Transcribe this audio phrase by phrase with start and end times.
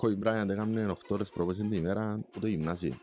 [0.00, 2.94] Kobe Bryant έκανε 8 ώρες προπόνηση την ημέρα από το γυμνάσιο.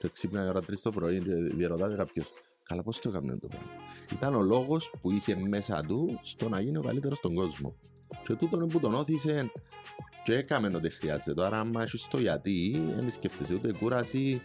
[0.00, 2.32] Και ξύπναγε ώρα 3 το πρωί και διερωτάται κάποιος
[2.68, 3.68] Καλά πώς το έκανε το πράγμα;
[4.12, 7.76] Ήταν ο λόγος που είχε μέσα του στο να γίνει ο καλύτερος στον κόσμο.
[8.26, 9.50] Και τούτον που τον όθησε
[10.24, 11.44] και έκαμε ό,τι χρειάζεται.
[11.44, 14.40] Άρα, άμα έχεις το γιατί, δεν σκέφτεσαι ούτε κούραση,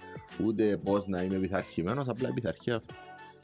[0.45, 2.81] ούτε πώς να είμαι πειθαρχημένος, απλά η πειθαρχία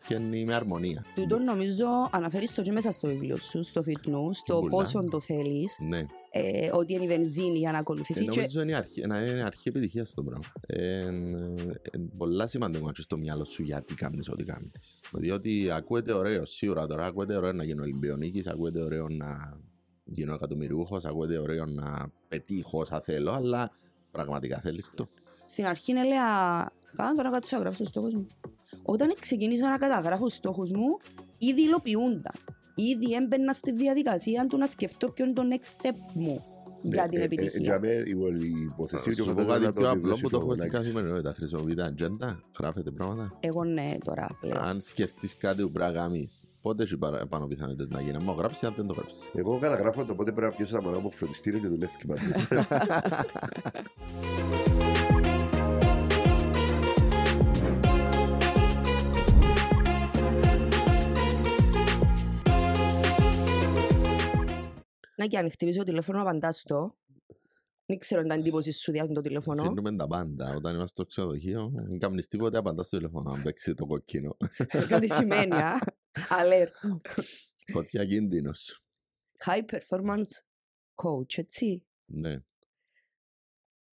[0.08, 1.06] και με αρμονία.
[1.16, 4.70] Τούτο νομίζω αναφέρεις το και μέσα στο βιβλίο σου, στο fitness, το Πολλά.
[4.70, 6.06] πόσο το θέλεις, Ναι.
[6.38, 9.22] Ε, ότι είναι η βενζίνη για να Ε, ακολουθήσεις και νομίζω είναι η αρχή, να
[9.22, 10.46] είναι αρχή επιτυχίας το πράγμα.
[10.66, 15.00] Ε, ε, πολλά σημαντικό να έχεις στο μυαλό σου γιατί κάνεις ό,τι κάνεις.
[15.14, 19.60] Διότι ακούεται ωραίο, σίγουρα τώρα ακούεται ωραίο να γίνω Ολυμπιονίκης, ακούεται ωραίο να
[20.04, 23.72] γίνω εκατομμυριούχος, ακούεται ωραίο να πετύχω όσα θέλω, αλλά
[24.12, 25.08] πραγματικά θέλεις το.
[25.46, 26.26] στην αρχή έλεγα
[26.96, 28.28] κάνω τώρα κάτσω να γράψω τους στόχους μου.
[28.84, 30.98] Όταν ξεκίνησα να καταγράφω τους στόχους μου,
[31.38, 32.34] ήδη υλοποιούνταν.
[32.76, 36.44] Ήδη έμπαινα στη διαδικασία του να σκεφτώ ποιο είναι το next step μου
[36.82, 37.60] για την Ε, ε, επιτυχία.
[37.62, 38.10] Για μένα η
[38.72, 40.44] υπόθεση ότι Σου ο πω καθένας κάτι να το πιο απλό αντιλήσει που το το
[40.46, 40.74] έχω στην like.
[40.74, 41.34] καθημερινότητα.
[41.34, 44.58] Χρησιμοποιείτε ατζέντα, γράφετε πράγματα; Εγώ ναι τώρα πλέον.
[44.58, 48.24] Αν σκεφτείς κάτι που πρέπει να κάνεις, πότε έχει παρα- πάνω πιθανότητες να γίνει; Αν
[48.24, 49.30] μου γράψεις, αν δεν το γράψεις.
[49.34, 52.06] Εγώ καταγράφω το πότε πρέπει να πιέσω τα μωρά μου από φροντιστήριο και δουλεύει και
[65.16, 66.98] Να και αν χτυπήσει το τηλέφωνο, απαντάς το.
[67.86, 69.62] Δεν ξέρω αν τα εντύπωση σου διάβουν το τηλέφωνο.
[69.62, 70.56] Αφήνουμε τα πάντα.
[70.56, 74.38] Όταν είμαστε στο ξενοδοχείο, δεν κάνεις τίποτε, απαντάς στο τηλέφωνο, αν παίξει το κοκκίνο.
[74.88, 75.80] Κάτι σημαίνει, α.
[76.12, 77.00] Alert.
[77.72, 78.84] Φωτιά κίνδυνος.
[79.46, 80.42] High performance
[80.96, 81.86] coach, έτσι.
[82.06, 82.44] Ναι.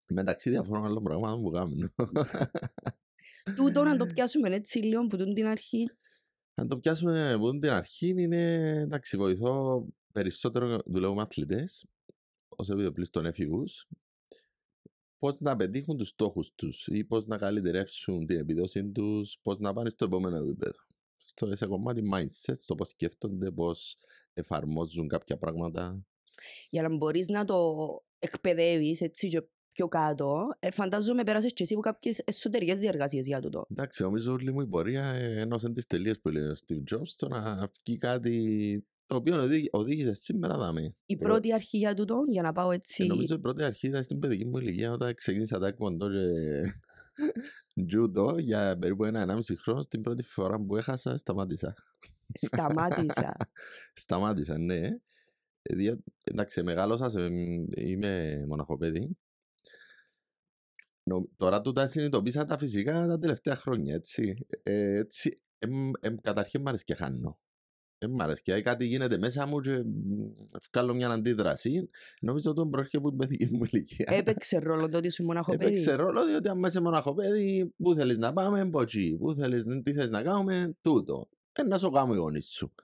[0.06, 1.94] Μεταξύ διαφόρων άλλων πραγμάτων που κάνουν.
[3.56, 5.90] Τούτο να το πιάσουμε έτσι λίγο που τούν την αρχή.
[6.54, 9.86] Αν το πιάσουμε από την αρχή, είναι εντάξει, βοηθώ
[10.16, 11.86] περισσότερο δουλεύω με αθλητές,
[12.48, 13.88] ως επιτοπλίστων έφηβους,
[15.18, 19.72] πώς να πετύχουν τους στόχους τους ή πώς να καλυτερεύσουν την επιδόση τους, πώς να
[19.72, 20.78] πάνε στο επόμενο επίπεδο.
[21.16, 23.96] Στο σε κομμάτι mindset, στο πώς σκέφτονται, πώς
[24.34, 26.06] εφαρμόζουν κάποια πράγματα.
[26.70, 27.84] Για να μπορείς να το
[28.18, 29.42] εκπαιδεύεις έτσι και
[29.72, 33.66] πιο κάτω, ε, φαντάζομαι πέρασες και εσύ από κάποιες εσωτερικές διεργασίες για τούτο.
[33.70, 37.06] Εντάξει, νομίζω όλη μου η πορεία ε, ένωσε τις τελείες που λέει ο Steve Jobs
[37.06, 40.94] στο να βγει κάτι το οποίο οδήγη- οδήγησε σήμερα δάμε.
[41.06, 43.06] Η Προ- πρώτη αρχή για τούτο, για να πάω Ε, έτσι...
[43.06, 46.24] νομίζω η πρώτη αρχή ήταν στην παιδική μου ηλικία όταν ξεκίνησα τα κοντό και
[47.86, 49.84] τζούτο για περίπου ένα-ενάμιση χρόνο.
[49.84, 51.74] Την πρώτη φορά που έχασα σταμάτησα.
[52.32, 53.36] Σταμάτησα.
[54.02, 54.80] Σταμάτησα, ναι.
[55.62, 57.20] Ε, δια- εντάξει, μεγάλωσα, σε,
[57.76, 59.16] είμαι μοναχοπέδι.
[61.02, 64.46] Νο- Τώρα τούτα συνειδητοποίησα τα φυσικά τα τελευταία χρόνια, έτσι.
[64.62, 67.38] Ε, έτσι εμ, εμ, καταρχήν μ' αρέσει και χάνω.
[67.98, 70.30] Ε, μ' αρέσει και κάτι γίνεται μέσα μου και μ,
[70.72, 71.90] βγάλω μια αντίδραση.
[72.20, 74.06] Νομίζω ότι προέρχεται από την παιδική μου ηλικία.
[74.08, 75.64] Έπαιξε ρόλο το ότι σου μοναχοπέδι.
[75.64, 80.10] Έπαιξε ρόλο διότι αν είσαι μοναχοπέδι, πού θέλεις να πάμε, ποτσί, πού θέλεις, τι θέλεις
[80.10, 81.28] να κάνουμε, τούτο.
[81.52, 82.74] Ε, να σου κάνω οι γονείς σου.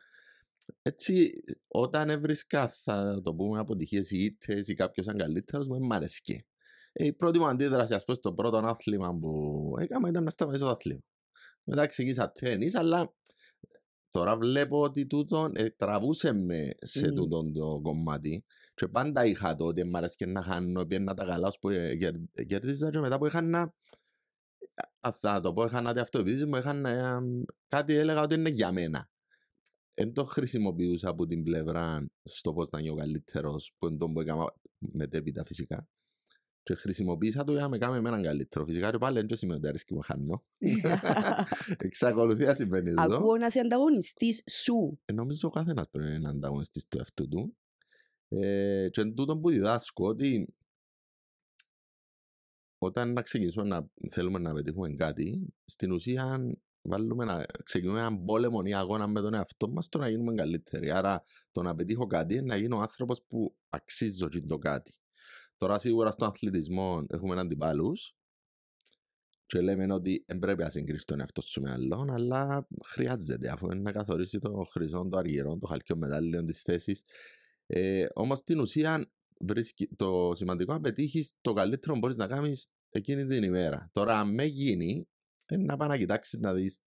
[0.83, 1.33] Έτσι,
[1.69, 6.45] όταν έβρισκα, θα το πούμε, αποτυχίες ή ήττες ή κάποιος σαν καλύτερος, μου μ' αρέσκει.
[6.93, 10.65] Ε, η πρώτη μου αντίδραση, ας πούμε, στο πρώτο άθλημα που έκανα ήταν να σταματήσω
[10.65, 11.01] το άθλημα.
[11.65, 13.15] Μετά ξεκίνησα τέννις, αλλά
[14.13, 17.15] τώρα βλέπω ότι τούτο ε, τραβούσε με σε Μμμ.
[17.15, 21.25] τούτο το κομμάτι και πάντα είχα το ότι μ' αρέσει και να χάνω, πιένα τα
[21.25, 23.75] καλά ώσπου ε, κερ- ε, κέρδιζα και μετά που έχανα
[25.01, 27.19] α, θα το πω, έχανα τη αυτοεπίθεση μου, έχανα ε,
[27.69, 29.11] κάτι έλεγα ότι είναι για μένα.
[29.95, 34.21] Δεν το χρησιμοποιούσα από την πλευρά στο πώς να γίνω καλύτερος, που είναι το που
[34.21, 35.89] έκανα μετέπειτα φυσικά.
[36.63, 38.65] Και χρησιμοποίησα το για να με κάνει εμένα καλύτερο.
[38.65, 40.45] Φυσικά και πάλι δεν σημαίνει ότι αρέσκει μου χάνω.
[41.87, 43.17] Εξακολουθεί να συμβαίνει εδώ.
[43.17, 45.01] Ακούω να είσαι ανταγωνιστής σου.
[45.05, 47.57] Ε, νομίζω ο καθένας πρέπει να είναι ανταγωνιστής του εαυτού του.
[48.29, 50.55] Ε, και εν τούτον που διδάσκω ότι
[52.79, 56.41] όταν να ξεκινήσουμε να θέλουμε να πετύχουμε κάτι, στην ουσία
[56.83, 60.91] βάλουμε να ξεκινούμε έναν πόλεμο ή αγώνα με τον εαυτό μας το να γίνουμε καλύτεροι.
[60.91, 64.93] Άρα το να πετύχω κάτι είναι να γίνω άνθρωπος που αξίζω και το κάτι.
[65.63, 68.15] Τώρα σίγουρα στον αθλητισμό έχουμε αντιπάλους
[69.47, 73.67] και λέμε ότι δεν πρέπει να συγκρίσεις τον εαυτό σου με άλλον, αλλά χρειάζεται αφού
[73.67, 77.05] είναι να καθορίσει το χρυσό, το αργυρό, το χαλκιό μετάλλιο της θέσης.
[77.67, 79.11] Ε, όμως στην ουσία
[79.41, 83.91] βρίσκει, το σημαντικό να πετύχεις το καλύτερο που μπορείς να κάνεις εκείνη την ημέρα.
[83.93, 85.09] Τώρα αν με γίνει,
[85.47, 86.81] ε, να πάει να κοιτάξεις να δεις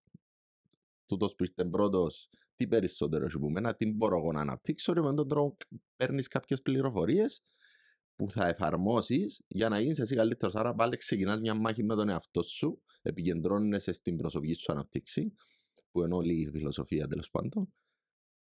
[1.06, 5.00] τούτος που ήρθε πρώτος, τι περισσότερο έχει που μένα, τι μπορώ εγώ να αναπτύξω και
[5.00, 5.56] με τον τρόπο
[5.96, 7.42] παίρνεις κάποιες πληροφορίες
[8.16, 10.54] που θα εφαρμόσεις για να γίνεις εσύ καλύτερος.
[10.54, 15.34] Άρα πάλι ξεκινάς μιας μάχης με τον εαυτό σου, επικεντρώνεσαι στην προσωπική σου αναπτύξη,
[15.90, 17.72] που είναι όλη η φιλοσοφία τέλος πάντων,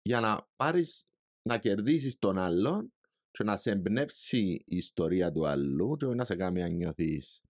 [0.02, 1.08] για να πάρεις,
[1.42, 2.94] να κερδίσεις τον άλλον
[3.32, 7.42] και να σε εμπνεύσει η ιστορία του άλλου και όχι να σε κάνει να νιώθεις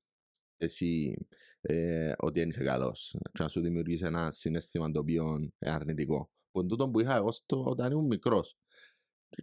[0.57, 1.15] εσύ
[1.61, 6.29] ε, ότι δεν είσαι καλός και να σου δημιουργήσει ένα συνέστημα το οποίο είναι αρνητικό.
[6.51, 8.57] Που είναι τούτο που είχα εγώ στο, όταν ήμουν μικρός.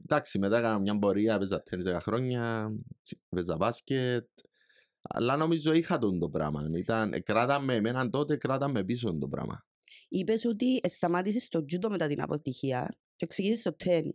[0.00, 2.72] Εντάξει, μετά έκανα μια πορεία, παίζα τέννις 10 χρόνια,
[3.28, 4.28] παίζα μπάσκετ,
[5.02, 6.66] αλλά νομίζω είχα τον το πράγμα.
[6.76, 9.64] Ήταν, κράταμε εμέναν τότε, κράταμε πίσω το πράγμα.
[10.08, 14.12] Είπες ότι σταμάτησες το τζούτο μετά την αποτυχία και ξεκίνησες το τέννη.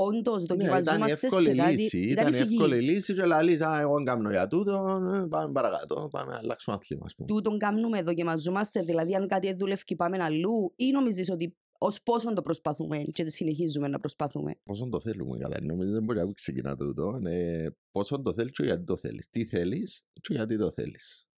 [0.00, 1.72] Όντως Ναι, ήταν η δοκιμαζόμαστε εύκολη σε κάτι.
[1.72, 1.98] λύση.
[1.98, 2.54] Ήταν Ήταν η η φυγή.
[2.54, 6.38] εύκολη λύση και λαλείς, α, εγώ δεν κάνω για τούτο, ε, πάμε παρακάτω, πάμε να
[6.38, 7.28] αλλάξουμε άθλημα, ας πούμε.
[7.28, 8.82] Τούτον κάνουμε, δοκιμαζόμαστε.
[8.82, 13.30] Δηλαδή, αν κάτι δεν δουλεύει, πάμε αλλού, ή νομίζεις ότι ως πόσο το προσπαθούμε και
[13.30, 14.54] συνεχίζουμε να προσπαθούμε.
[14.62, 17.18] Πόσο το θέλουμε, κατά νομίζω δεν μπορεί να ξεκινά τούτο.
[17.24, 19.28] Ε, πόσο το θέλεις και γιατί το θέλεις.
[19.30, 21.28] Τι θέλεις και γιατί το θέλεις.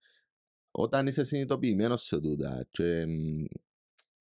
[0.70, 3.44] Όταν είσαι συνειδητοποιημένος σε τούτα και μ,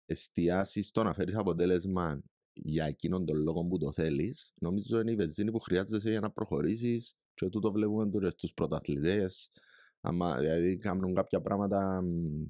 [0.06, 2.22] εστιάσεις στο να φέρεις αποτέλεσμα
[2.54, 6.32] για εκείνον τον λόγο που το θέλεις, νομίζω είναι η βενζίνη που χρειάζεσαι για να
[6.32, 9.52] προχωρήσεις και τούτο βλέπουμε τώρα στους πρωταθλητές.
[10.02, 12.44] Άμα, δηλαδή κάνουν κάποια πράγματα μ,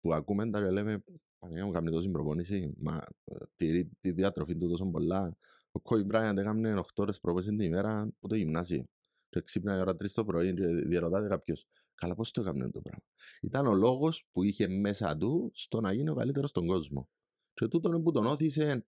[0.00, 1.02] που ακούμε τα και λέμε
[1.46, 5.36] Παναγία μου κάνει τόση προπόνηση, μα ε, τηρεί τη διατροφή του τόσο πολλά.
[5.70, 8.84] Ο Κόι Μπράιαντ έκανε 8 ώρες προπόνηση την ημέρα που το γυμνάσιο.
[9.28, 12.80] Και ξύπνα η ώρα 3 το πρωί και διαρωτάται κάποιος, καλά πώς το έκανε το
[12.80, 13.02] πράγμα.
[13.40, 17.08] Ήταν ο λόγος που είχε μέσα του στο να γίνει ο καλύτερος στον κόσμο.
[17.54, 18.84] Και τούτο είναι που τον όθησε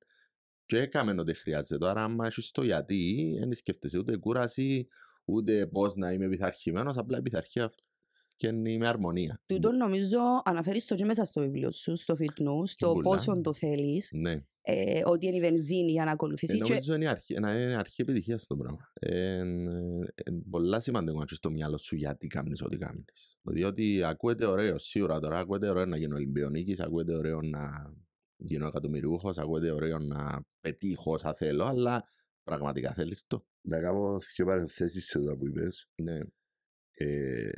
[0.64, 1.88] και έκαμε ό,τι χρειάζεται.
[1.88, 4.88] Άρα άμα έχεις το γιατί, δεν σκέφτεσαι ούτε κούραση,
[5.25, 7.82] ούτε πώς να είμαι πειθαρχημένος, απλά η πειθαρχία και
[8.46, 9.40] είναι με αρμονία.
[9.46, 13.02] Τούτον νομίζω αναφέρεις το και μέσα στο βιβλίο σου, στο Fit News, το Πολλά.
[13.02, 14.43] πόσο το θέλεις, Ναι.
[14.61, 16.58] ε, ότι είναι η βενζίνη για να Ε, ακολουθήσει.
[16.61, 18.93] και νομίζω είναι η αρχή, να είναι αρχή επιτυχίας το πράγμα.
[18.94, 23.38] Ε, ε, πολλά σημαντικό να έχεις στο μυαλό σου γιατί κάνεις ό,τι κάνεις.
[23.43, 27.93] Διότι ακούεται ωραίο, σίγουρα τώρα ακούεται ωραίο να γίνω Ολυμπιονίκης, ακούεται ωραίο να
[28.37, 32.05] γίνω εκατομμυριούχος, ακούεται ωραίο να πετύχω όσα θέλω, αλλά
[32.43, 33.44] πραγματικά θέλεις το.
[33.61, 35.88] Να κάνω δύο παρενθέσεις σε αυτό που είπες.
[36.02, 36.19] Ναι.
[36.90, 37.50] Ε,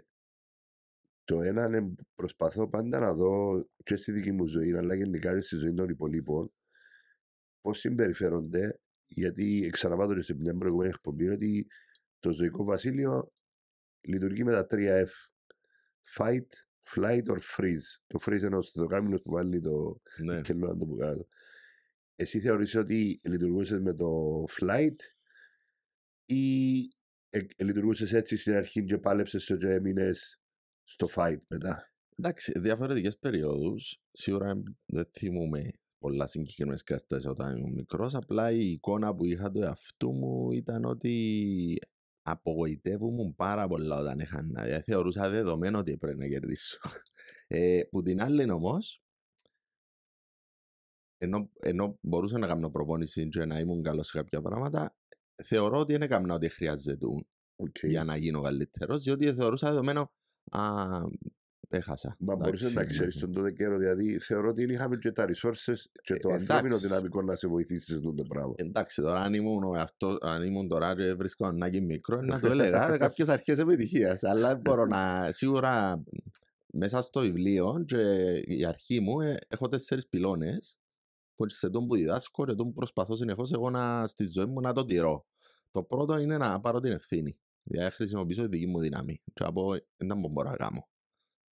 [1.30, 5.40] το ένας είναι προσπαθώ πάντα να δω και στη δική μου ζωή, αλλά γενικά και
[5.40, 6.52] στη ζωή των υπολείπων,
[7.60, 11.66] πώς συμπεριφέρονται, γιατί ξαναπάτω σε μια προηγούμενη εκπομπή ότι
[12.18, 13.32] το ζωικό βασίλειο
[14.00, 15.10] λειτουργεί με τα τρία F.
[16.18, 16.46] Fight,
[16.94, 17.88] flight or freeze.
[18.06, 20.40] Το freeze είναι στο κάμινο που βάλει το ναι.
[20.40, 21.26] κελό να το που κάτω.
[22.16, 24.98] Εσύ θεωρείς ότι λειτουργούσες με το flight
[26.24, 26.78] ή
[27.30, 30.39] ε, ε, λειτουργούσες έτσι στην αρχή και πάλεψες το και έμεινες
[30.92, 31.92] στο fight μετά.
[32.16, 34.02] Εντάξει, διαφορετικές περιόδους.
[34.12, 38.14] Σίγουρα δεν θυμούμαι πολλά συγκεκριμένες καταστάσεις όταν ήμουν μικρός.
[38.14, 41.78] Απλά η εικόνα που είχα του εαυτού μου ήταν ότι
[42.22, 44.62] απογοητεύομαι πάρα πολλά όταν έχανα.
[44.62, 46.78] Δηλαδή, θεωρούσα δεδομένο ότι πρέπει να κερδίσω.
[47.52, 49.02] Ε, που την άλλη όμως,
[51.18, 54.96] ενώ, ενώ μπορούσα να κάνω προπόνηση και να ήμουν καλός σε κάποια πράγματα,
[55.42, 57.06] θεωρώ ότι δεν έκανα ό,τι χρειάζεται
[57.62, 57.88] Okay.
[57.88, 60.12] για να γίνω καλύτερος, διότι θεωρούσα δεδομένο
[60.50, 60.62] α,
[61.68, 62.16] έχασα.
[62.18, 65.76] Μα μπορούσε να Εντάξει, ξέρεις τον τότε καιρό, δηλαδή θεωρώ ότι είχαμε και τα resources
[66.02, 66.86] και το Ε, ανθρώπινο εντάξει.
[66.86, 68.52] δυναμικό να σε βοηθήσει σε αυτό το πράγμα.
[68.56, 72.46] Εντάξει, τώρα αν ήμουν, ο αυτό, αν ήμουν τώρα και βρίσκω ανάγκη μικρό, να το
[72.50, 74.22] έλεγα κάποιες αρχές επιτυχίας.
[74.22, 76.04] Αλλά δεν μπορώ να, σίγουρα
[76.72, 78.02] μέσα στο βιβλίο και
[78.44, 80.78] η αρχή μου ε, έχω τέσσερις πυλώνες
[81.36, 84.60] που σε τον που διδάσκω και τον που προσπαθώ συνεχώς εγώ να, στη ζωή μου
[84.60, 85.26] να το τηρώ.
[85.70, 87.34] Το πρώτο είναι να πάρω την ευθύνη.
[87.62, 89.22] Δηλαδή να χρησιμοποιήσω τη δική μου δύναμη.
[89.32, 90.88] Και να πω, δεν μπορώ να κάνω.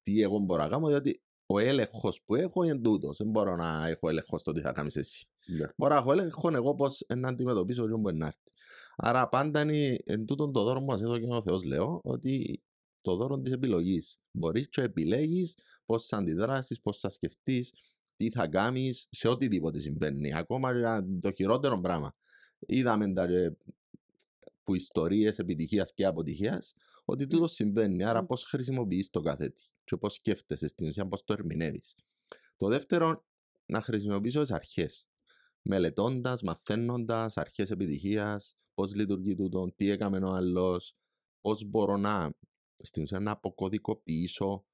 [0.03, 3.17] Τι εγώ μπορώ να κάνω, διότι ο έλεγχος που έχω είναι τούτος.
[3.17, 5.29] Δεν μπορώ να έχω έλεγχο στο τι θα κάνεις εσύ.
[5.47, 5.69] Ναι.
[5.77, 6.87] Μπορώ να έχω έλεγχο εγώ πώ
[7.17, 8.53] να αντιμετωπίσω ό,τι μπορεί να έρθει.
[8.97, 12.63] Άρα πάντα είναι εν τούτον το δώρο που μας έδωκε ο Θεός λέω ότι
[13.01, 14.21] το δώρο της επιλογής.
[14.31, 17.73] Μπορείς και επιλέγεις πώς θα αντιδράσεις, πώς θα σκεφτείς,
[18.17, 20.35] τι θα κάνεις σε οτιδήποτε συμβαίνει.
[20.35, 22.15] Ακόμα και για το χειρότερο πράγμα.
[22.59, 23.27] Είδαμε τα
[24.69, 28.05] και που ιστορίες επιτυχίας και αποτυχίας ότι τούτος συμβαίνει.
[28.05, 31.95] Άρα πώς χρησιμοποιείς το κάθε τι και πώς σκέφτεσαι στην ουσία, πώς το ερμηνεύεις.
[32.57, 33.25] Το δεύτερο,
[33.67, 35.09] να χρησιμοποιήσω τις αρχές
[35.63, 40.95] μελετώντας, μαθαίνοντας αρχές επιτυχίας, πώς λειτουργεί τούτο, τι έκαμε ο άλλος,
[41.41, 42.33] πώς μπορώ να,
[42.77, 44.65] στην ουσία, να αποκωδικοποιήσω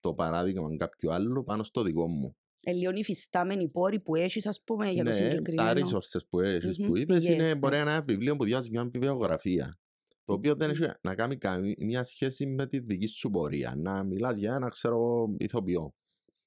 [0.00, 2.36] το παράδειγμα κάποιου άλλου πάνω στο δικό μου.
[2.64, 5.70] Ε, λίγο οι φυστάμενοι πόροι που έχεις, ας πούμε, για το ναι, τα συγκεκριμένο.
[5.80, 7.54] resources που έχεις, Μμμ, που είπες πηγές, είναι ναι.
[7.54, 9.78] μπορεί να είναι ένα βιβλίο που διαβάζεις μια βιβλιογραφία.
[10.24, 10.82] Το οποίο δεν Μμμ.
[10.82, 13.74] έχει να κάνει καμία σχέση με τη δική σου πορεία.
[13.76, 15.94] Να μιλάς για ένα, ξέρω, ηθοποιό.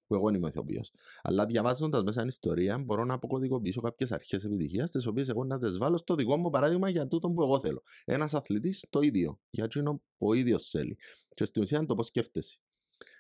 [0.08, 0.92] Που εγώ δεν είμαι ηθοποιός.
[1.22, 5.58] Αλλά διαβάζοντας μέσα την ιστορία, μπορώ να αποκωδικοποιήσω κάποιες αρχές επιτυχίας, τις οποίες εγώ να
[5.58, 7.82] τις βάλω στο δικό μου παράδειγμα για τούτο που εγώ θέλω.
[8.06, 9.40] Ένας αθλητής το ίδιο.
[9.50, 10.98] Για εκείνο που ο ίδιος θέλει.
[11.30, 12.60] Και στην ουσία είναι το πώς σκέφτεσαι.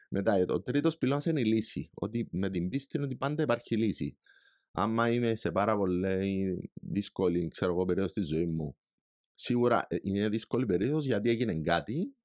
[0.07, 1.89] Μετά, ο τρίτος πυλώνας είναι η λύση.
[1.93, 4.17] Ότι με την πίστη είναι ότι πάντα υπάρχει λύση.
[4.71, 8.77] άμα είμαι σε πάρα πολύ δύσκολη ξέρω εγώ, περίοδος στη ζωή μου,
[9.33, 12.15] σίγουρα ε, είναι δύσκολη περίοδος γιατί έγινε κάτι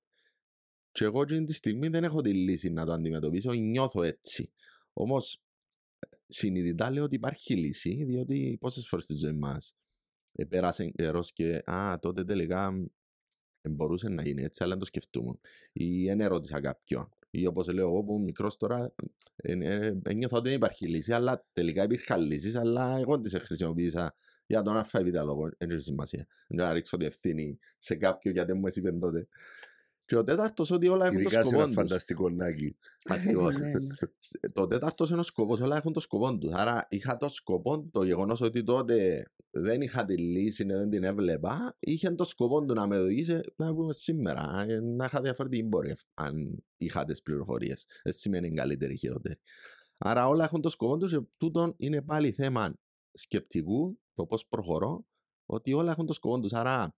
[0.93, 4.53] και εγώ εκείνη τη στιγμή δεν έχω τη λύση να το αντιμετωπίσω, νιώθω έτσι.
[4.93, 5.43] Όμως
[6.27, 9.77] συνειδητά λέω ότι υπάρχει λύση, διότι πόσες φορές στη ζωή μας
[10.49, 12.89] πέρασε καιρός και α, τότε τελικά
[13.71, 15.35] μπορούσε να γίνει έτσι, αλλά δεν το σκεφτούμε.
[15.73, 17.09] Ή δεν ερώτησα κάποιον.
[17.35, 18.95] Ή όπω λέω εγώ που μικρό τώρα,
[20.03, 24.15] ένιωθα ότι δεν υπάρχει λύση, αλλά τελικά υπήρχαν λύσει, αλλά εγώ τι χρησιμοποίησα
[24.47, 25.49] για τον ΑΕΒ λόγο.
[25.59, 26.27] Δεν έχει σημασία.
[26.47, 29.29] Δεν να ρίξω τη ευθύνη σε κάποιον γιατί μου είπε τότε.
[30.12, 31.52] Και ο τέταρτος ότι όλα έχουν το σκοπό τους.
[31.52, 32.76] Ειδικά σε ένα φανταστικό νάκι.
[33.04, 33.57] Ακριβώς.
[33.57, 33.78] Ναι, ναι.
[34.52, 36.52] το τέταρτος είναι ο σκοπός, όλα έχουν το σκοπό τους.
[36.52, 41.76] Άρα είχα το σκοπό, το γεγονός ότι τότε δεν είχα τη λύση, δεν την έβλεπα,
[41.78, 45.97] είχε το σκοπό του να με οδηγήσει να πούμε σήμερα, ε, να είχα διαφορετική πορεία
[46.14, 47.87] αν είχα τις πληροφορίες.
[48.02, 49.38] Δεν σημαίνει καλύτερη ή χειρότερη.
[49.99, 52.75] Άρα όλα έχουν το σκοπό τους και τούτον είναι πάλι θέμα
[53.12, 55.07] σκεπτικού, το πώς προχωρώ,
[55.47, 56.52] ότι όλα έχουν το σκοπό τους.
[56.52, 56.95] Άρα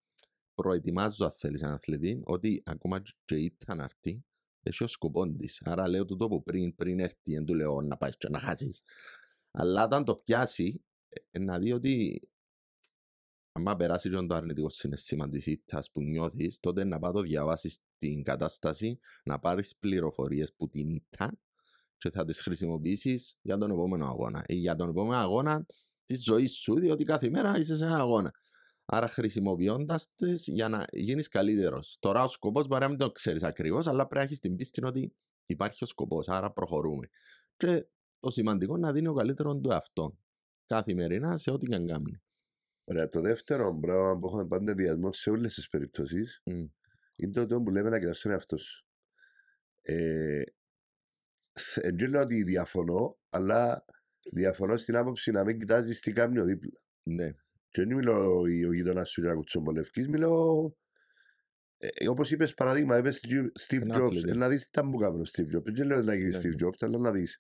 [0.55, 4.25] προετοιμάζω αν θέλεις έναν αθλητή ότι ακόμα και ήταν να έρθει
[4.65, 5.63] έχει ο σκοπό της.
[5.65, 8.83] Άρα λέω του τόπου πριν, πριν έρθει, δεν του λέω να πάεις και να χάσεις.
[9.51, 10.85] Αλλά όταν το πιάσει,
[11.31, 12.23] ε, να δει ότι
[13.53, 17.79] άμα περάσει και το αρνητικό συναισθήμα της ήττας που νιώθεις, τότε να πάει το διαβάσεις
[17.99, 21.39] την κατάσταση, να πάρεις πληροφορίες που την ήττα
[21.97, 25.67] και θα τις χρησιμοποιήσεις για τον επόμενο αγώνα ή για τον επόμενο αγώνα
[26.07, 28.33] της ζωής σου, διότι κάθε μέρα είσαι σε ένα αγώνα.
[28.87, 31.97] Άρα χρησιμοποιώντας τις για να γίνεις καλύτερος.
[32.01, 34.85] Τώρα ο σκοπός μπορεί να μην το ξέρεις ακριβώς, αλλά πρέπει να έχεις την πίστη
[34.85, 35.15] ότι
[35.47, 36.29] υπάρχει ο σκοπός.
[36.29, 37.09] Άρα προχωρούμε.
[37.57, 37.87] Και
[38.21, 40.19] το σημαντικό είναι να δίνει ο καλύτερο του εαυτό.
[40.67, 42.23] Καθημερινά σε ό,τι και αν κάνει.
[42.85, 46.69] Ωραία, το δεύτερο πράγμα που έχουμε πάντα διασμό σε όλες τις περιπτώσεις Mm.
[47.17, 48.87] είναι το ότι που λέμε να κοιτάξει τον εαυτό σου.
[49.83, 50.43] Ε,
[51.95, 53.85] δεν λέω ότι διαφωνώ, αλλά
[54.33, 56.81] διαφωνώ στην άποψη να μην κοιτάζεις τι κάνει ο δίπλα.
[57.03, 57.35] Ναι.
[57.75, 60.77] Και δεν μιλώ ο γείτονα σου για κουτσομπολευκή, μιλώ.
[61.79, 63.21] Ε, Όπως είπες, παράδειγμα, είπες
[63.69, 64.03] Steve Ένα Jobs.
[64.05, 64.31] αθλητή.
[64.31, 65.73] Ε, να δεις τι ήταν που κάνει ο Steve Jobs.
[65.75, 66.67] Δεν λέω να γίνει Ναι, Steve ναι.
[66.67, 67.39] Jobs, αλλά να δεις.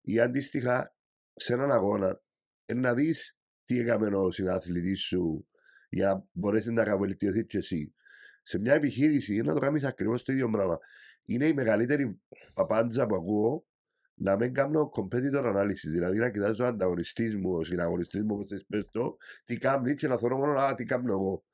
[0.00, 0.94] Ή αντίστοιχα,
[1.34, 2.20] σε έναν αγώνα,
[2.64, 5.48] ε, να δεις τι έκαμε ο συναθλητής σου
[5.88, 7.94] για να μπορέσει να βελτιωθεί και εσύ.
[8.42, 10.78] Σε μια επιχείρηση, να το κάνεις ακριβώς το ίδιο πράγμα.
[11.24, 12.20] Είναι η μεγαλύτερη
[12.54, 13.66] παπάντζα που ακούω
[14.14, 15.88] να μην κάνω competitor analysis.
[15.90, 20.08] Δηλαδή να κοιτάζω τον ανταγωνιστή μου, ο συναγωνιστή μου, όπω πες το, τι κάνει και
[20.08, 21.44] να θεωρώ μόνο α, τι κάνω εγώ.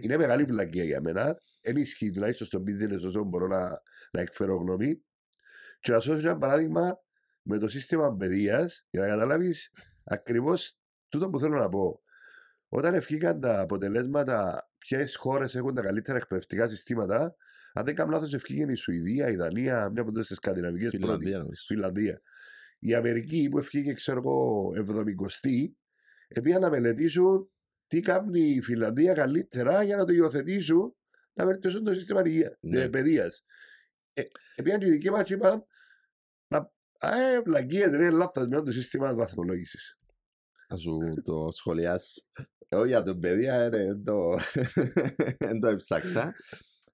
[0.00, 1.38] Είναι μεγάλη βλακία για μένα.
[1.62, 5.02] Δεν ισχύει τουλάχιστον στον business όσο μπορώ να, να εκφέρω γνώμη.
[5.80, 6.98] Και να σου δώσω ένα παράδειγμα
[7.42, 9.72] με το σύστημα παιδείας για να καταλάβεις
[10.04, 12.02] ακριβώς τούτο που θέλω να πω.
[12.68, 17.34] Όταν ευκήκαν τα αποτελέσματα, ποιες χώρες έχουν τα καλύτερα εκπαιδευτικά συστήματα,
[17.72, 21.04] αν δεν κάνω λάθος, ευκήγε η Σουηδία, η Δανία, μια από τι σκανδιναβικές πρώτη.
[21.04, 21.62] Φιλανδία νομίζω.
[21.66, 22.20] Φιλανδία.
[22.78, 25.64] Η Αμερική που ευκήγε, ξέρω εγώ, 70η,
[26.28, 27.50] επειδή να μελετήσουν
[27.86, 30.96] τι κάνει η Φιλανδία καλύτερα για να το υιοθετήσουν
[31.32, 32.78] να βελτιώσουν το σύστημα υγεία, Ναι.
[32.78, 32.88] ναι.
[32.88, 33.44] παιδείας.
[34.12, 34.22] Ε,
[34.54, 35.64] επειδή οι δικοί μας είπαν
[36.48, 36.70] να.
[37.00, 39.98] Ε, βλακίες, ρε, λάθος το σύστημα βαθμολόγησης.
[40.68, 42.20] Να σου το σχολιάσω.
[42.68, 44.38] Εγώ για το παιδεία ε, ρε, δεν το,
[45.46, 46.34] δεν το έψαξα.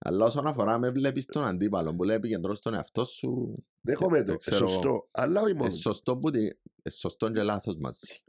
[0.06, 4.32] Αλλά όσον αφορά με βλέπεις τον αντίπαλο που λέει επικεντρώσει τον εαυτό σου Δέχομαι το
[4.32, 5.08] το, ξέρω σωστό.
[5.10, 5.66] Αλλά όχι μόνο.
[5.66, 8.22] Ε, σωστό, που την, ε, σωστό και λάθος μαζί.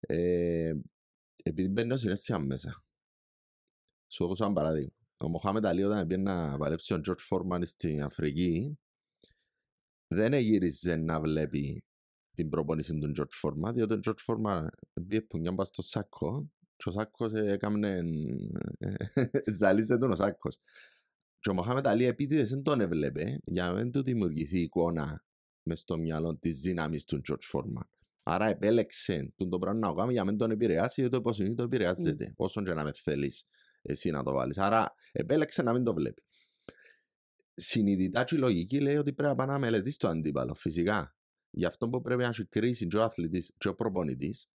[0.00, 0.74] Ε,
[1.42, 2.84] επειδή μπαίνει ο συνέστημα μέσα.
[4.12, 4.92] Σου δώσω ένα παράδειγμα.
[5.16, 8.78] Ο Μοχάμετ Αλή όταν πήγε να παλέψει τον George Foreman στην Αφρική
[10.06, 11.84] δεν γύριζε να βλέπει
[12.32, 16.50] την προπόνηση του George Foreman διότι ο George Foreman πήγε που νιώμπα στο σάκο
[16.82, 18.02] και ο σάκος έκαμνε
[19.58, 20.58] ζαλίζε τον ο σάκος.
[21.38, 25.24] Και ο Μοχάμετ Αλή επίτηδες δεν τον έβλεπε για να μην του δημιουργηθεί εικόνα
[25.62, 27.88] μες στο μυαλό της δύναμης του George Foreman.
[28.22, 31.20] Άρα επέλεξε τον το πράγμα να το κάνει για να μην τον επηρεάσει, γιατί το
[31.20, 33.46] υποσυνείδητο επηρεάζεται, όσο και να με θέλεις
[33.82, 34.58] εσύ να το βάλεις.
[34.58, 36.22] Άρα επέλεξε να μην το βλέπει.
[37.54, 41.16] Συνειδητά και η λογική λέει ότι πρέπει να πάει να μελετήσει το αντίπαλο, φυσικά.
[41.50, 44.50] Γι' αυτό που πρέπει να έχει κρίση και ο αθλητής και ο προπονητής,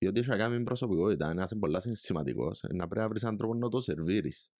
[0.00, 3.36] διότι έχει να κάνεις με προσωπικότητα, είναι ένας πολύ σημαντικός, να πρέπει να βρεις έναν
[3.36, 4.50] τρόπο να το σερβίρεις.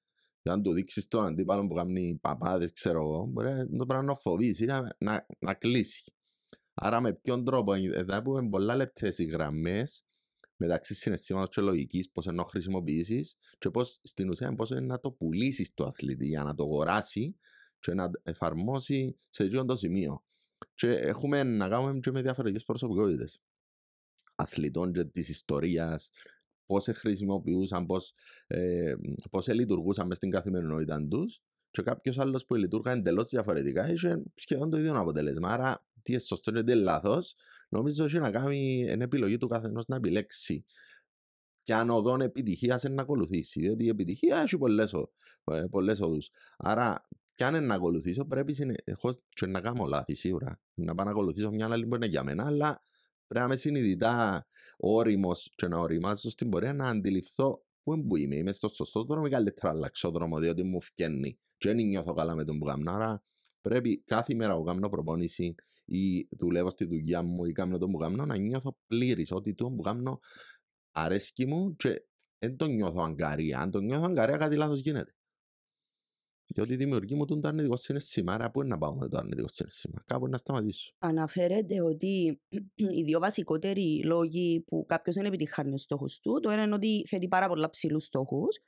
[0.42, 4.04] Για να του δείξεις τον αντίπαλο που κάνει παπάδες, ξέρω εγώ, μπορεί να το πράγμα
[4.04, 6.14] να φοβήσει, να, να, να κλείσει.
[6.74, 10.04] Άρα με ποιον τρόπο, εδώ που είναι πολλά λεπτές οι γραμμές
[10.56, 15.12] μεταξύ συναισθήματος και λογικής, πώς να χρησιμοποιήσεις και πώς στην ουσία πώς είναι να το
[15.12, 17.36] πουλήσεις το αθλητή για να το αγοράσει
[17.78, 20.24] και να εφαρμόσει σε εκείνο το σημείο.
[20.74, 23.40] Και έχουμε να κάνουμε και με διαφορετικές προσωπικότητες
[24.40, 26.10] αθλητών και της ιστορίας,
[26.66, 28.14] πώς σε χρησιμοποιούσαν, πώς,
[28.46, 28.94] ε,
[29.30, 34.70] πώς λειτουργούσαν μες στην καθημερινότητα τους και κάποιος άλλος που λειτουργά εντελώς διαφορετικά είχε σχεδόν
[34.70, 35.48] το ίδιο αποτέλεσμα.
[35.48, 37.34] Άρα τι είναι σωστό και τι είναι λάθος,
[37.68, 40.64] νομίζω ότι να κάνει είναι επιλογή του καθενός να επιλέξει
[41.62, 43.60] και αν οδόν επιτυχίας είναι να ακολουθήσει.
[43.60, 45.12] Διότι η επιτυχία έχει πολλές, ο-
[45.44, 46.30] ε, πολλές οδούς.
[46.56, 50.60] Άρα, κι αν είναι να ακολουθήσω, πρέπει συνεχώς και να κάνω λάθη σίγουρα.
[50.74, 52.84] Να πάω να ακολουθήσω μια άλλη που είναι για μένα, αλλά
[53.30, 54.46] πρέπει να είμαι συνειδητά
[54.76, 58.36] όριμος και να οριμάζω στην πορεία να αντιληφθώ πού είναι που είμαι.
[58.36, 61.38] Είμαι στο σωστό δρόμο ή καλύτερα αλλάξω δρόμο, διότι μου φκένει.
[61.56, 62.92] Και δεν νιώθω καλά με τον που κάνω.
[62.92, 63.22] Άρα,
[63.60, 67.98] πρέπει κάθε μέρα που κάνω προπόνηση ή δουλεύω στη δουλειά μου ή κάνω τον που
[67.98, 70.18] κάνω να νιώθω πλήρης ότι το που κάνω
[70.92, 72.04] αρέσκει μου και
[72.38, 73.58] δεν το νιώθω αγκαρία.
[73.58, 75.14] Αν το νιώθω αγκαρία κάτι λάθος γίνεται.
[76.52, 79.16] Διότι η δημιουργή μου του το αρνητικό συναισθήμα, άρα πού είναι να πάω με το
[79.18, 80.92] αρνητικό συναισθήμα; Κάπου είναι να σταματήσω.
[80.98, 82.40] Αναφέρεται ότι
[82.96, 87.04] οι δύο βασικότεροι λόγοι που κάποιος δεν επιτυχάνει του στόχου του, το ένα είναι ότι
[87.08, 88.58] θέτει πάρα πολλά ψηλούς στόχους.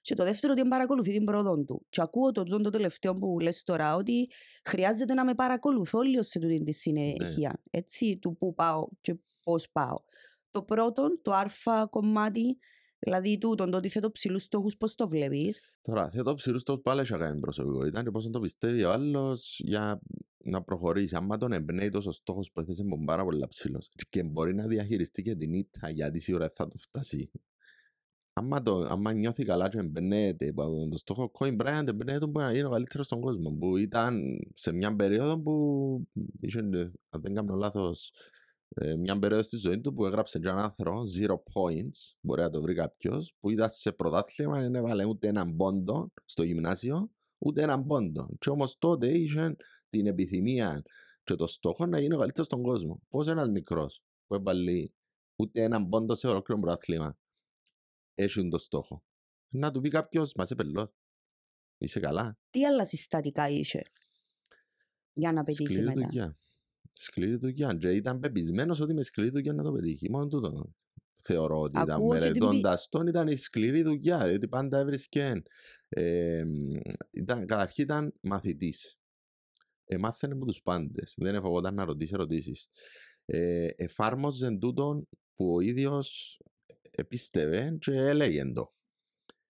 [0.00, 1.86] Και το δεύτερο ότι δεν παρακολουθεί την πρόοδο του.
[1.88, 4.30] Και ακούω το, το, το τελευταίο που λες τώρα, ότι
[4.64, 7.62] χρειάζεται να με παρακολουθώ λίγο σε τούτη τη συνέχεια.
[7.70, 9.98] Έτσι, του πού πάω και πώς πάω.
[10.50, 12.58] Το πρώτο, το α κομμάτι,
[13.04, 17.00] δηλαδή τούτον, το ότι θέτω ψηλούς στόχους, πώς το βλέπεις; Τώρα, θέτω ψηλούς στόχους πάλι
[17.00, 20.00] έχει κάνει προσωπικότητα και πώς να το πιστεύει ο άλλος για
[20.44, 21.16] να προχωρήσει.
[21.16, 25.22] Άμα τον εμπνέει τόσος στόχος που έθεσε με πάρα πολλά ψηλός και μπορεί να διαχειριστεί
[25.22, 27.30] και την ήττα γιατί σίγουρα θα το φτάσει.
[28.36, 32.26] Άμα, το, άμα νιώθει καλά και εμπνέεται από αυτόν τον στόχο, ο Kobe Bryant εμπνέεται
[32.26, 33.56] που να είναι ο καλύτερος στον κόσμο.
[33.58, 36.06] Που ήταν σε μια περίοδο που,
[36.40, 36.58] είχε,
[37.08, 38.14] αν δεν κάνω λάθος, ε,
[38.98, 42.62] μια περίοδο στη ζωή του που έγραψε για έναν άνθρωπο zero points, μπορεί να το
[42.62, 47.86] βρει κάποιος, που ήταν σε πρωτάθλημα, δεν έβαλε ούτε έναν πόντο στο γυμνάσιο, ούτε έναν
[47.86, 48.28] πόντο.
[48.38, 49.56] Και όμως τότε είχε
[49.90, 50.82] την επιθυμία
[51.24, 53.02] και το στόχο να γίνει ο καλύτερος στον κόσμο.
[53.08, 54.88] Πώς ένας μικρός που έβαλε
[55.36, 57.18] ούτε έναν πόντο σε ολόκληρο πρωτάθλημα
[58.14, 59.04] έχει το στόχο;
[59.48, 60.88] Να του πει κάποιος, μα είσαι πελός.
[61.78, 62.38] Είσαι καλά.
[62.50, 63.82] Τι άλλα συστατικά είσαι
[65.12, 66.38] για να πετύχει Σκληρή μετά; δουλειά.
[66.96, 67.74] Σκληρή δουλειά.
[67.74, 70.10] Και ήταν πεπισμένος ότι με σκληρή δουλειά να το πετύχει.
[70.10, 70.72] Μόνο τούτο
[71.22, 74.26] θεωρώ ότι ήταν Ακούω και την πι- μελετώντας τον, ήταν η σκληρή δουλειά.
[74.28, 75.42] Διότι πάντα έβρισκε.
[75.88, 76.44] Ε,
[77.10, 78.98] ήταν, καταρχήν ήταν μαθητής.
[79.84, 81.14] Εμάθαινε από τους πάντες.
[81.16, 82.68] Δεν εφοβόταν να ρωτήσει ερωτήσεις.
[83.24, 86.38] Ε, εφάρμοζε τούτον που ο ίδιος
[86.90, 88.74] επίστευε και έλεγε το.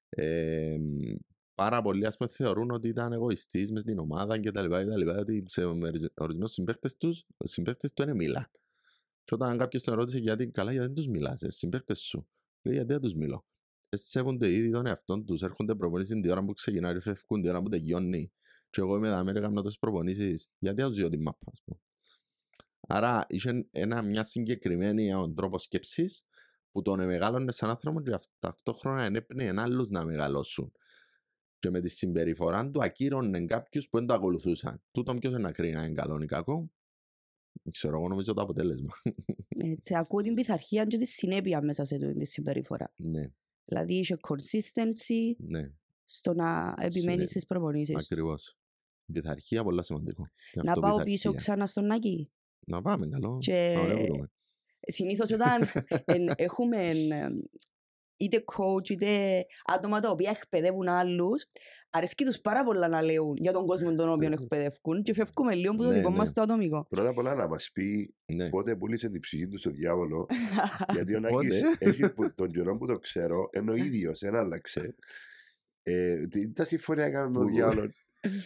[0.09, 0.77] Ε,
[1.55, 4.91] πάρα πολλοί ας πούμε, θεωρούν ότι ήταν εγωιστής μες στην ομάδα και τα λοιπά και
[4.91, 5.65] τα λοιπά ότι σε
[6.15, 8.51] ορισμένους συμπαίκτες τους, οι συμπαίκτες του είναι μιλά.
[9.25, 12.29] Και όταν κάποιος τον ρώτησε γιατί καλά γιατί δεν τους μιλάς, ε, συμπαίκτες σου.
[12.63, 13.47] Λέει γιατί δεν τους μιλώ.
[13.89, 17.63] Ε, σέβονται ήδη τον εαυτόν τους, έρχονται προπονήσεις την ώρα που ξεκινάει, φεύγουν την ώρα
[17.63, 18.33] που τελειώνει.
[18.71, 20.49] Και εγώ είμαι εδώ να κάνω τόσες προπονήσεις.
[20.59, 21.81] Γιατί θα τους δω την μάπα, ας πούμε.
[22.89, 26.25] Άρα είχε ένα, μια συγκεκριμένη ε, τρόπος σκέψης
[26.73, 30.73] που τον μεγάλωνε σαν άνθρωπο και αυ- ταυτόχρονα ενέπνεε άλλους να μεγαλώσουν.
[31.65, 34.83] Και με τη συμπεριφορά του ακύρωνε κάποιους που δεν το ακολουθούσαν.
[34.91, 36.71] Τούτον ποιος να κρίνει αν είναι καλό ή κακό;
[37.63, 38.93] Δεν Ξέρω εγώ νομίζω το αποτέλεσμα.
[39.49, 42.93] Έτσι, ακούω την πειθαρχία και τη συνέπεια μέσα σε τούτη τη συμπεριφορά.
[42.97, 43.33] ναι,
[43.65, 45.71] Δηλαδή είσαι consistency ναι,
[46.05, 47.97] στο να επιμένεις στις προπονήσεις.
[47.97, 48.57] ακριβώς.
[49.07, 50.29] Η πειθαρχία πολύ σημαντικό.
[50.53, 51.15] Γι' Να αυτό πάω πειθαρχία.
[51.15, 52.31] πίσω ξανά στον Νάκη.
[52.67, 53.39] Να πάμε καλό.
[53.41, 54.31] Και Να ωραία βρούμε.
[54.81, 55.61] συνήθως όταν
[56.05, 56.99] εν- έχουμε εν,
[58.17, 59.07] είτε coach είτε
[59.65, 61.45] άτομα τα οποία εκπαιδεύουν άλλους,
[61.91, 65.73] αρέσκει τους πάρα πολλά να λέουν για τον κόσμο τον οποίο εκπαιδεύουν και φεύγουμε λίγο
[65.73, 66.17] από το Ναι, δικό ναι.
[66.17, 66.87] μας το ατομικό.
[66.89, 68.49] Πρώτα απ' όλα να μας πει Ναι.
[68.49, 70.27] πότε πούλησε την ψυχή του στο διάβολο.
[70.95, 74.35] γιατί ο Πότε; Νάκης έχει που- τον καιρό που το ξέρω, ενώ ο ίδιος δεν
[74.35, 74.95] άλλαξε.
[75.83, 77.91] Ε, τι τα συμφωνία έκαμε με τον Πού; διάβολο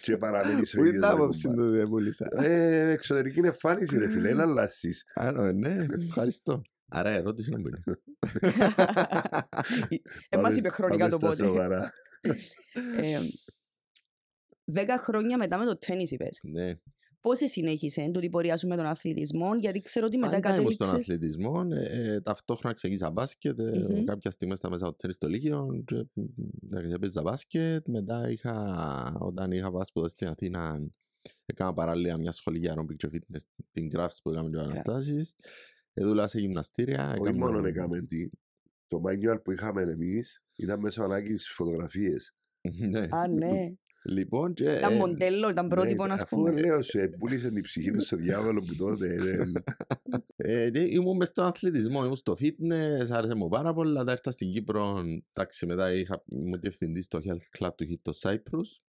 [0.03, 0.89] και παραμένει ο Πού ίδιος.
[0.89, 1.69] είναι τα ρε άποψη κουμπάρε.
[1.69, 2.29] του δεν πούλησα.
[2.43, 5.05] Ε, εξωτερική εμφάνιση ρε φίλε, δεν αλλάσεις.
[5.15, 6.63] Άρα, ναι, ευχαριστώ.
[6.89, 7.71] Άρα, ερώτηση να μπει.
[10.29, 11.45] Ε, μας Πάμε- είπε χρονικά πάμε το στα πότε.
[11.45, 11.91] σοβαρά.
[13.01, 13.19] Ε,
[14.65, 16.41] Δέκα χρόνια μετά με το τέννις είπες.
[16.43, 16.75] Ναι.
[17.21, 20.87] Πώς συνέχισες τούτη πορεία σου με τον αθλητισμό, γιατί ξέρω ότι μετά Πάντα ήμουν στον
[20.87, 21.15] κατέληξες...
[21.15, 21.67] αθλητισμό.
[21.73, 23.59] Ε, ε, ταυτόχρονα ξεκίνησα μπάσκετ.
[23.59, 24.05] Ε, Μμμ.
[24.05, 25.83] Κάποια στιγμή στα μέσα από τέννις στο Λύκειο.
[25.85, 26.07] Και,
[26.65, 27.89] εντάξει, έπαιζα μπάσκετ.
[27.89, 30.89] Μετά είχα, όταν είχα πάει σπουδές στην Αθήνα,
[31.45, 33.41] έκανα παράλληλα μια σχολή για aerobic και fitness,
[33.73, 35.31] την Crafts που έκαμε και αναστάσεις.
[35.31, 35.35] Ε,
[36.05, 37.15] δούλευα σε γυμναστήρια.
[37.19, 38.29] Όχι έκανα- μόνο έκαμε τι.
[38.87, 42.35] Το manual που είχαμε εμείς ήταν μέσω ανάγκης φωτογραφίες.
[42.91, 43.07] ναι.
[43.11, 43.73] Α, ναι.
[44.05, 46.61] Λοιπόν, και, Ήταν ε, μοντέλο, ήταν πρότυπο, Ναι, ας Αφού πούμε.
[46.61, 49.15] λέω σου, ε, πούλησε την ψυχή του στο διάβολο που τότε.
[49.15, 54.05] ε, Ε, ναι, ήμουν μες στον αθλητισμό, ήμουν στο fitness, άρεσε μου πάρα πολλά.
[54.05, 58.81] Τα ήρθα στην Κύπρο, εντάξει, μετά είχα, ήμουν διευθυντής στο Health Club του Hito Cyprus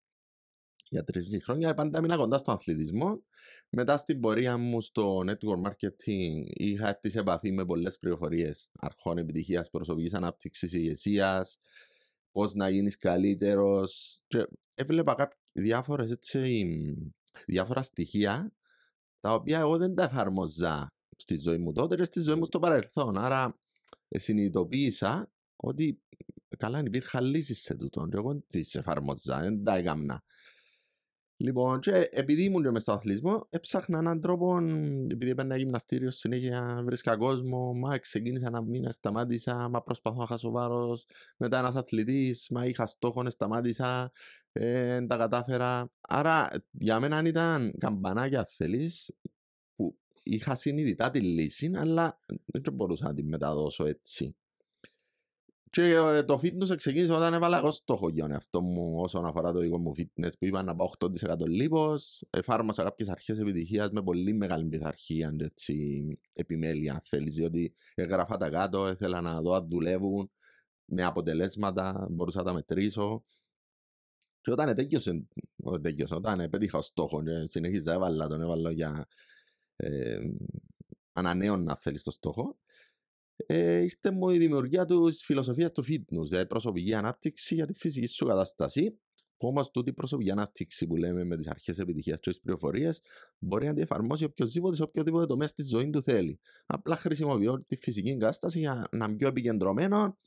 [0.89, 1.73] για τρεις μισή χρόνια.
[1.73, 3.23] Πάντα έμεινα κοντά στον αθλητισμό.
[3.69, 9.17] Μετά στην πορεία μου στο network marketing είχα έρθει σε επαφή με πολλές πληροφορίες αρχών
[9.17, 11.59] επιτυχίας, προσωπικής ανάπτυξης, ηγεσίας,
[12.31, 14.21] πώς να γίνεις καλύτερος.
[14.27, 17.13] Και έβλεπα κάποιες διάφορες έτσι,
[17.45, 18.53] διάφορα στοιχεία
[19.19, 22.59] τα οποία εγώ δεν τα εφαρμοζά στη ζωή μου τότε και στη ζωή μου στο
[22.59, 23.17] παρελθόν.
[23.17, 23.59] Άρα
[24.07, 26.01] ε, συνειδητοποίησα ότι
[26.57, 30.23] καλά υπήρχαν λύσεις σε τούτο και εγώ δεν τις εφαρμοζά, δεν τα έκανα.
[31.41, 34.57] Λοιπόν, και επειδή ήμουν και μες στο αθλητισμό, έψαχνα έναν τρόπο,
[35.11, 40.51] επειδή έπαιρνα γυμναστήριο συνέχεια, βρίσκα κόσμο, μα ξεκίνησα ένα μήνα, σταμάτησα, μα προσπαθώ να χάσω
[40.51, 41.05] βάρος,
[41.37, 44.11] μετά ένας αθλητής, μα είχα στόχο, σταμάτησα,
[44.51, 45.91] ε, τα κατάφερα.
[46.01, 49.13] Άρα, για μένα ήταν καμπανάκια θέλεις,
[49.75, 54.35] που είχα συνειδητά τη λύση, αλλά δεν μπορούσα να τη μεταδώσω έτσι.
[55.71, 59.51] Και ε, το fitness ξεκίνησε όταν έβαλα εγώ στόχο για τον εαυτό μου όσον αφορά
[59.51, 62.23] το δικό μου fitness που είπα να πάω 8% λίπος.
[62.29, 68.89] Εφάρμοσα κάποιες αρχές επιτυχίας με πολύ μεγάλη πειθαρχία έτσι, επιμέλεια θέλεις διότι έγραφα τα κάτω,
[68.89, 70.31] ήθελα να δω αν δουλεύουν
[70.85, 73.23] με αποτελέσματα, μπορούσα να τα μετρήσω.
[74.41, 75.07] Και όταν τέτοιος,
[76.11, 79.07] όταν πέτυχα στόχος και συνεχίζα έβαλα τον έβαλα για
[79.75, 80.19] ε,
[81.13, 82.57] ανανέων να θέλεις το στόχο
[83.45, 88.07] ε, ήρθε μου η δημιουργία της φιλοσοφίας του fitness, ε, προσωπική ανάπτυξη για τη φυσική
[88.07, 88.99] σου κατάσταση.
[89.41, 93.01] Όμω, τούτη η προσωπική ανάπτυξη που λέμε με τις αρχές επιτυχίας και τις πληροφορίες
[93.39, 96.39] μπορεί να τη εφαρμόσει οποιοδήποτε σε οποιοδήποτε τομέα στη ζωή του θέλει.
[96.65, 100.17] Απλά χρησιμοποιώ τη φυσική κατάσταση για να είμαι πιο επικεντρωμένο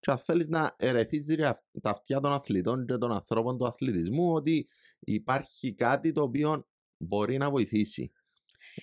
[0.00, 4.68] και αν θέλεις να ερεθίζεις τα αυτιά των αθλητών και των ανθρώπων του αθλητισμού ότι
[4.98, 8.12] υπάρχει κάτι το οποίο μπορεί να βοηθήσει.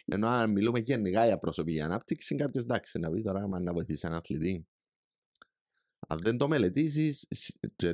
[0.05, 4.01] Ενώ αν μιλούμε γενικά για προσωπική ανάπτυξη, κάποιος εντάξει να πει τώρα άμα να βοηθήσει
[4.05, 4.67] έναν αθλητή.
[6.07, 7.27] Αν δεν το μελετήσεις,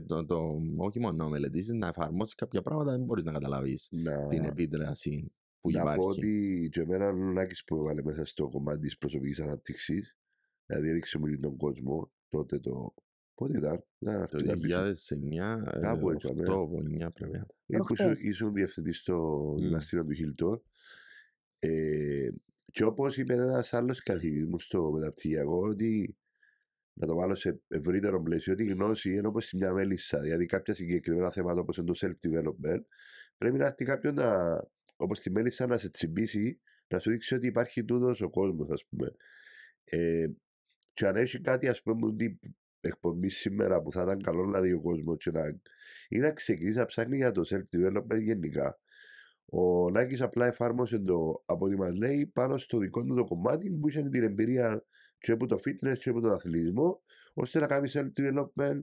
[0.07, 3.87] το, το, όχι μόνο να μελετήσεις, να εφαρμόσεις κάποια πράγματα, δεν μπορείς να καταλάβεις
[4.29, 5.99] την επίδραση που να υπάρχει.
[5.99, 10.17] Να πω ότι και εμένα ο που έβαλε μέσα στο κομμάτι της προσωπικής ανάπτυξης,
[10.65, 12.93] δηλαδή έδειξε μου τον κόσμο τότε το.
[13.33, 13.83] Πότε ήταν,
[14.29, 16.15] το 2009, κάπου
[17.01, 17.45] 8-9 πρέπει.
[18.23, 20.61] Ήσουν διευθυντής στο γυμναστήριο του Χιλτών
[21.63, 22.29] ε,
[22.71, 26.17] και όπω είπε ένα άλλο καθηγητή μου στο μεταπτυχιακό, ότι
[26.93, 30.19] να το βάλω σε ευρύτερο πλαίσιο, ότι η γνώση είναι όπω μια μέλισσα.
[30.19, 32.81] Δηλαδή, κάποια συγκεκριμένα θέματα όπω το self-development,
[33.37, 34.59] πρέπει να έρθει κάποιον να,
[34.95, 38.87] όπω τη μέλισσα, να σε τσιμπήσει, να σου δείξει ότι υπάρχει τούτο ο κόσμο, α
[38.89, 39.11] πούμε.
[39.83, 40.27] Ε,
[40.93, 42.39] και αν έχει κάτι, α πούμε, ότι
[42.81, 45.15] εκπομπή σήμερα που θα ήταν καλό να δει ο κόσμο,
[46.09, 48.80] ή να ξεκινήσει να ψάχνει για το self-development γενικά.
[49.53, 53.69] Ο Νάκης απλά εφάρμοσε το από ό,τι μας λέει πάνω στο δικό του το κομμάτι
[53.69, 54.85] που είχε την εμπειρία
[55.17, 57.01] και από το fitness και από τον αθλητισμό,
[57.33, 58.81] ώστε να κάνει self-development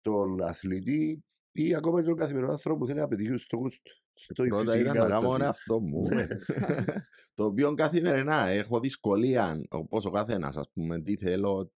[0.00, 3.80] τον αθλητή ή ακόμα και τον καθημερινό άνθρωπο που θέλει να πετύχει τους στόχους
[4.18, 6.08] στο Πρώτα ήταν να κάνω αυτό μου.
[6.08, 6.26] Ναι.
[7.34, 11.72] το οποίο καθημερινά έχω δυσκολία όπω ο καθένα, α πούμε, τι θέλω,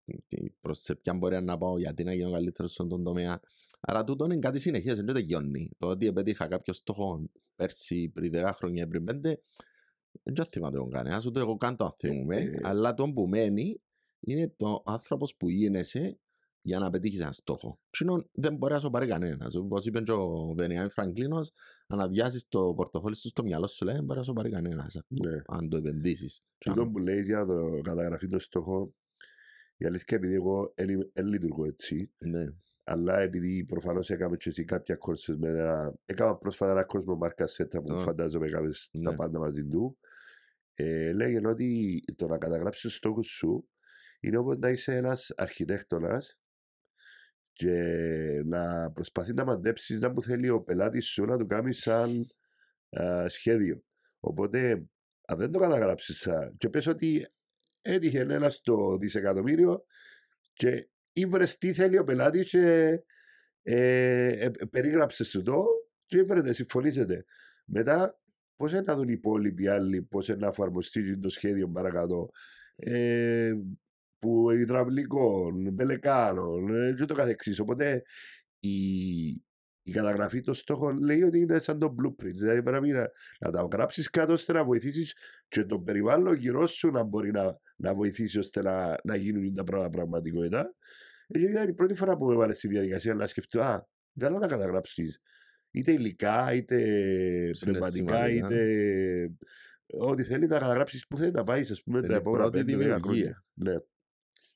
[0.61, 3.41] προ σε ποια μπορεί να πάω, γιατί να γίνω καλύτερο στον τομέα.
[3.81, 5.71] Άρα τούτο είναι κάτι συνεχέ, δεν τελειώνει.
[5.79, 9.33] Το ότι επέτυχα κάποιο στόχο πέρσι πριν 10 χρόνια πριν 5,
[10.23, 12.61] δεν θυμάται τον κανένα, ούτε εγώ καν το θυμούμαι, ε, ε.
[12.63, 13.81] αλλά το που μένει
[14.21, 16.19] είναι το άνθρωπο που γίνεσαι
[16.63, 17.79] για να πετύχεις ένα στόχο.
[17.91, 19.55] Σύνον δεν μπορεί να σου πάρει κανένας.
[19.55, 21.53] Όπως είπε και ο Βενιάμι Φραγκλίνος,
[21.87, 25.01] αν αδειάσει το πορτοφόλι σου στο μυαλό σου, λέει δεν μπορεί να σου πάρει κανένας.
[25.09, 25.43] Ναι.
[25.47, 26.43] Αν το επενδύσεις.
[26.59, 28.95] Και αυτό που λέει για το καταγραφή το στόχο,
[29.77, 30.75] η αλήθεια επειδή εγώ
[31.13, 32.11] δεν λειτουργώ έτσι.
[32.19, 32.47] Ναι.
[32.85, 35.95] Αλλά επειδή προφανώς έκαμε και εσύ κάποια κόρσε με ένα.
[36.07, 38.03] Έκανα πρόσφατα ένα κόσμο μάρκα σέτα που oh.
[38.05, 39.11] φαντάζομαι έκαμες ναι.
[39.11, 39.99] τα πάντα μαζί του.
[40.75, 43.69] Ε, λέγεται ότι το να καταγράψεις τους στόχους σου
[44.21, 46.40] είναι όπως να είσαι ένας αρχιτέκτονας
[47.61, 52.27] και να προσπαθεί να μαντέψεις να που θέλει ο πελάτης σου να το κάνεις σαν
[53.01, 53.83] α, σχέδιο.
[54.21, 54.85] Οπότε,
[55.27, 57.27] αν δεν το καταγράψεις, και πες ότι
[57.83, 59.85] έτυχε ένα στο δισεκατομμύριο
[60.53, 63.01] και ήβρες τι θέλει ο πελάτης και
[63.63, 65.65] ε, ε, περίγραψες σου το
[66.07, 67.25] και ήβρετε, συμφωνήσετε.
[67.65, 68.21] Μετά,
[68.57, 72.31] πώς να δουν οι υπόλοιποι άλλοι, πώς να εφαρμοστεί το σχέδιο παρακάτω.
[72.77, 73.53] Ε,
[74.21, 77.59] που υδραυλικών, μπελεκάνων ε, και το καθεξής.
[77.59, 78.03] Οπότε
[78.61, 79.29] η,
[79.83, 82.33] η καταγραφή των στόχων λέει ότι είναι σαν το blueprint.
[82.33, 85.15] Δηλαδή πρέπει να, να τα γράψεις κάτω ώστε να βοηθήσεις
[85.49, 89.65] και τον περιβάλλον γύρω σου να μπορεί να, να βοηθήσει ώστε να, να γίνουν τα
[89.65, 90.75] πράγματα πραγματικότητα.
[91.27, 93.89] Και ήταν η πρώτη φορά που με έβαλε στη διαδικασία να σκεφτώ, Α,
[94.21, 95.21] θέλω να καταγράψεις
[95.71, 96.77] είτε υλικά, είτε
[97.61, 99.31] πνευματικά, είτε
[99.99, 103.45] ό,τι θέλεις να καταγράψεις που θέλει να πάει, ας πούμε, τα επόμενα πέντε χρόνια.
[103.55, 103.75] Ναι.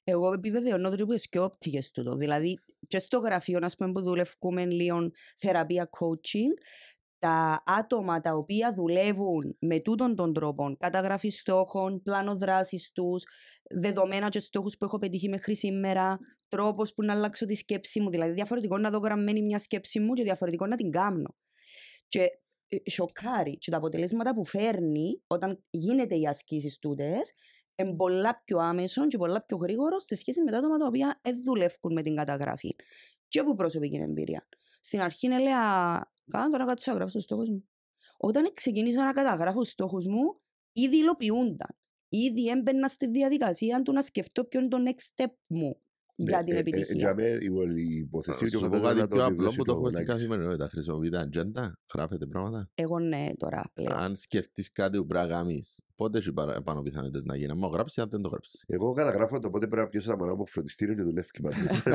[0.05, 2.17] Εγώ επιβεβαιώνω ότι είναι και όπτικες τούτο.
[2.17, 6.53] Δηλαδή, και στο γραφείο ας πούμε, που δουλεύουμε λίγο θεραπεία coaching,
[7.19, 13.25] τα άτομα τα οποία δουλεύουν με τούτον τον τρόπο, καταγραφή στόχων, πλάνο δράσης τους,
[13.71, 18.11] δεδομένα και στόχους που έχω πετύχει μέχρι σήμερα, τρόπος που να αλλάξω τη σκέψη μου.
[18.11, 21.37] Δηλαδή, διαφορετικό να δω γραμμένη μια σκέψη μου και διαφορετικό να την κάνω.
[22.09, 22.29] Και
[22.69, 27.33] ε, σοκάρει και τα αποτελέσματα που φέρνει όταν γίνεται οι ασκήσεις τούτες
[27.77, 31.21] είναι πολλά πιο άμεσο και πολλά πιο γρήγορο σε σχέση με τα άτομα τα οποία
[31.23, 32.77] δεν δουλεύουν με την καταγραφή.
[33.29, 34.49] Και από προσωπική εμπειρία.
[34.81, 35.61] Στην αρχή έλεγα,
[36.31, 37.69] κάνω τώρα κάτι να γράψω στόχους μου.
[38.17, 40.41] Όταν ξεκίνησα να καταγράφω στόχους μου,
[40.73, 41.77] ήδη υλοποιούνταν.
[42.09, 45.84] Ήδη έμπαινα στη διαδικασία του να σκεφτώ ποιο είναι το next step μου
[46.17, 46.95] για την Ε, ε, επιτυχία.
[46.97, 47.29] Για μέ,
[47.77, 50.03] η υπόθεση Σου πω ότι κάτι να πιο απλό βεβαιώσει που το το έχουμε στην
[50.03, 50.07] Nike.
[50.07, 50.69] καθημερινότητα.
[50.69, 52.71] Χρησιμοποιείτε ατζέντα, γράφετε πράγματα.
[52.75, 53.93] Εγώ ναι τώρα πλέον.
[53.93, 57.59] Αν σκεφτείς κάτι που πρέπει να κάνεις, πότε έχει παρα- πάνω πιθανότητες να γίνει.
[57.59, 58.65] Μα γράψεις αν δεν το γράψεις.
[58.67, 61.83] Εγώ καταγράφω το πότε πρέπει να πιέσω τα μωρά μου φροντιστήριο και δουλεύει πάντως.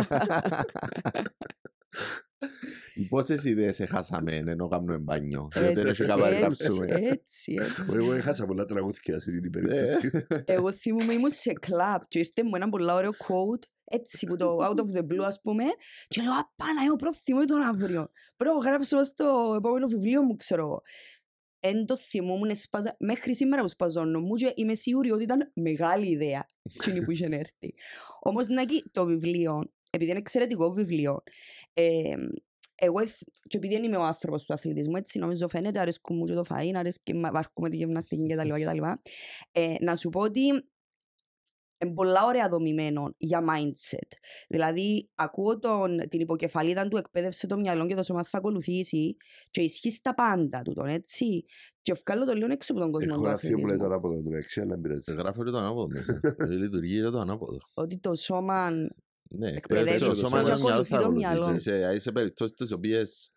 [3.09, 6.85] Πόσες ιδέες έχασαμε ενώ κάνουμε μπάνιο; Γιατί δεν Έτσι, έχει κάπου να έτσι, γράψουμε.
[6.85, 7.97] έτσι, έτσι.
[7.97, 10.25] Εγώ έχασα πολλά τραγούδια σε αυτή την περίπτωση.
[10.45, 14.57] Εγώ θυμούμαι ήμουν σε κλαμπ και ήρθε μου ένα πολύ ωραίο quote έτσι που το
[14.61, 15.63] out of the blue ας πούμε
[16.07, 20.61] και λέω απάνα εγώ πρόθυμο τον αύριο πρέπει να γράψω στο επόμενο βιβλίο μου ξέρω
[20.61, 20.81] εγώ
[21.61, 22.95] Εν το θυμούμουν σπαζα...
[22.99, 27.25] μέχρι σήμερα που σπαζώνω μου και είμαι σίγουρη ότι ήταν μεγάλη ιδέα εκείνη που είχε
[27.25, 27.73] έρθει.
[28.19, 31.23] Όμως Νάκη το βιβλίο, επειδή είναι εξαιρετικό βιβλίο,
[31.73, 32.15] ε,
[32.75, 36.25] εγώ εθ- και επειδή δεν είμαι ο άνθρωπος του αθλητισμού, έτσι νομίζω φαίνεται, αρέσκουν μου
[36.25, 38.49] και το φαΐν, αρέσκει μου βαρκούμε τη γυμναστική κτλ.
[38.49, 38.83] κτλ.
[39.51, 40.41] Ε, να σου πω ότι
[41.85, 44.11] είναι πολλά ωραία δομημένο για mindset.
[44.49, 49.15] Δηλαδή, ακούω τον, την υποκεφαλίδα του εκπαίδευσε το μυαλό και το σώμα θα ακολουθήσει
[49.51, 51.45] και ισχύει στα πάντα του, τον, έτσι.
[51.81, 53.85] Και βγάλω το λίγο έξω από τον κόσμο Έχω του ένα θείο μου λέει το
[53.85, 53.93] αθλητισμού.
[53.93, 55.13] ανάποδο το μεταξύ, αλλά δεν πειράζει.
[55.13, 56.19] Γράφω και το ανάποδο μέσα.
[56.37, 57.57] Δηλαδή λειτουργεί και το ανάποδο.
[57.73, 61.19] Ότι το σώμα Ναι, Εκπαιδεύεις εκπαιδεύεις το το σώμα και και το μυαλό θα ακολουθεί
[61.19, 61.69] το ακολουθήσει.
[61.69, 61.85] μυαλό.
[61.85, 63.31] Είσαι- Είσαι περιπτώσεις τις οποίες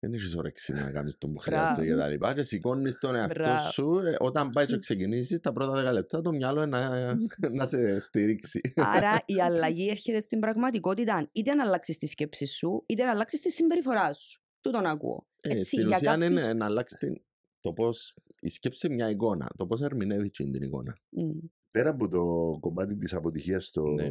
[0.00, 1.64] δεν έχεις όρεξη να κάνεις τον που Μπράβο.
[1.66, 3.70] χρειάζεται και τα λοιπά και σηκώνεις τον εαυτό Μπράβο.
[3.70, 7.14] σου ε, όταν πάει και ξεκινήσεις τα πρώτα δέκα λεπτά το μυαλό είναι να,
[7.58, 8.60] να σε στηρίξει.
[8.76, 13.40] Άρα η αλλαγή έρχεται στην πραγματικότητα είτε να αλλάξεις τη σκέψη σου, είτε να αλλάξεις
[13.40, 14.40] τη συμπεριφορά σου.
[14.60, 15.26] Του τον ακούω.
[15.40, 17.22] Ε, Έτσι, στην για ουσία κάποιους- είναι να αλλάξεις την-
[17.60, 20.96] το πώς η σκέψη είναι μια εικόνα, το πώς ερμηνεύεις εκείνη την εικόνα.
[21.08, 21.30] Μμ.
[21.72, 24.08] Πέρα από το κομμάτι της αποτυχίας στο Ναι.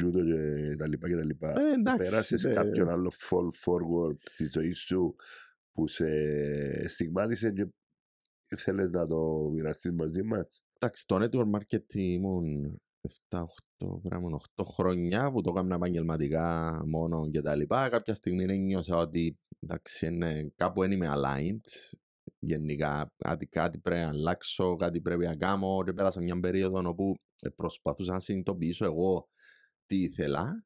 [0.00, 2.52] Judo και τα λοιπά και τα λοιπά, Ε, εντάξει, πέρασες ναι.
[2.52, 5.14] κάποιον άλλο fall forward στη ζωή σου
[5.72, 6.08] που σε
[6.88, 7.52] στιγμάτισε
[8.46, 12.80] και θέλεις να το μοιραστείς μαζί μας; Εντάξει, το network marketing ήμουν
[13.28, 13.44] 7-8
[14.02, 17.88] πράγμα, 8 χρόνια που το έκανα επαγγελματικά μόνο και τα λοιπά.
[17.88, 21.94] Κάποια στιγμή ένιωσα ότι εντάξει, είναι, κάπου δεν είμαι aligned.
[22.38, 27.14] Γενικά κάτι, κάτι πρέπει να αλλάξω, κάτι πρέπει να κάνω και πέρασα μια περίοδο όπου
[27.56, 29.28] προσπαθούσα να συνειδητοποιήσω εγώ
[29.92, 30.64] τι ήθελα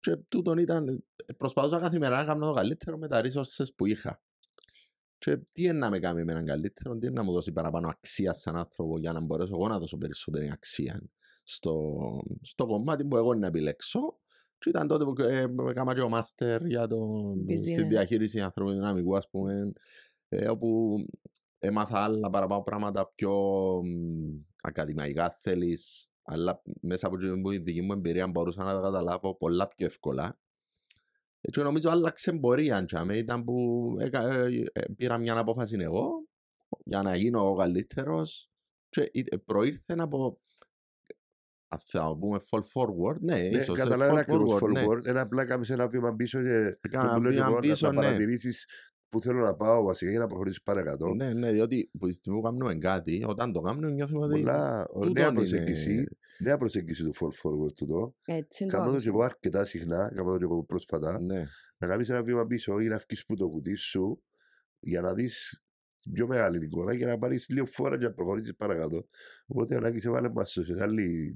[0.00, 1.04] και τούτον ήταν,
[1.36, 4.22] προσπαθούσα καθημερινά να κάνω το καλύτερο με τα resources που είχα.
[5.18, 7.88] Και τι είναι να με κάνει με έναν καλύτερο, τι είναι να μου δώσει παραπάνω
[7.88, 11.02] αξία σαν άνθρωπο για να μπορέσω εγώ να δώσω περισσότερη αξία
[11.42, 11.98] στο,
[12.40, 14.00] στο κομμάτι που εγώ να επιλέξω.
[14.58, 17.88] Και ήταν τότε που ε, έκανα και ο μάστερ για το, στη Business.
[17.88, 19.72] διαχείριση ανθρώπινου δυναμικού, ας πούμε,
[20.28, 20.96] ε, όπου
[21.58, 23.32] έμαθα άλλα παραπάνω πράγματα πιο
[23.84, 29.68] μ, ακαδημαϊκά θέλεις, αλλά μέσα από την δική μου εμπειρία μπορούσα να τα καταλάβω πολλά
[29.68, 30.38] πιο εύκολα.
[31.40, 32.84] Ε, Και νομίζω άλλαξε πορεία.
[32.84, 33.16] τζάμε.
[33.16, 36.10] Ήταν που έκα- ε, ε, πήρα μια απόφαση εγώ
[36.84, 38.50] για να γίνω ο καλύτερος.
[38.88, 40.40] Και ε, προήρθε από.
[41.68, 43.78] Αν θα πούμε fall forward, ναι, Ναι, ίσως.
[43.78, 44.84] ε, καταλάβαινα fall ακριβώς forward, ναι.
[44.86, 45.04] forward.
[45.06, 47.60] Ένα απλά κάνεις ένα βήμα πίσω και Έκανα το που λέω και βήμα εγώ, να-
[47.60, 48.00] πίσω, να ναι.
[48.00, 48.66] παρατηρήσεις
[49.12, 51.14] που θέλω να πάω βασικά για να προχωρήσεις παρακάτω.
[51.14, 54.38] Ναι, ναι, διότι που τη στιγμή που κάνουμε κάτι, όταν το κάνουμε νιώθουμε ότι.
[54.40, 56.06] Πολλά τούτον νέα είναι- προσέγγιση,
[56.38, 58.14] νέα προσέγγιση του fall forward τούτο.
[58.24, 59.02] Έτσι είναι το Κάνω το άλλο.
[59.02, 61.20] και εγώ αρκετά συχνά, κάνω το και εγώ πρόσφατα.
[61.20, 61.44] Ναι.
[61.78, 64.22] να κάνεις ένα βήμα πίσω ή να βγεις που το κουτί σου
[64.80, 65.14] για να
[66.04, 69.06] δεις πιο μεγάλη εικόνα και να πάρεις λίγο φόρα και να προχωρήσεις παρακάτω.
[69.46, 71.34] Οπότε ο Νάκης έβαλε μας σε άλλη...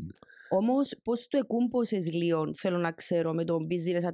[0.48, 4.08] Όμως, πώς το εκούμποσες λίγο, θέλω να ξέρω, με το business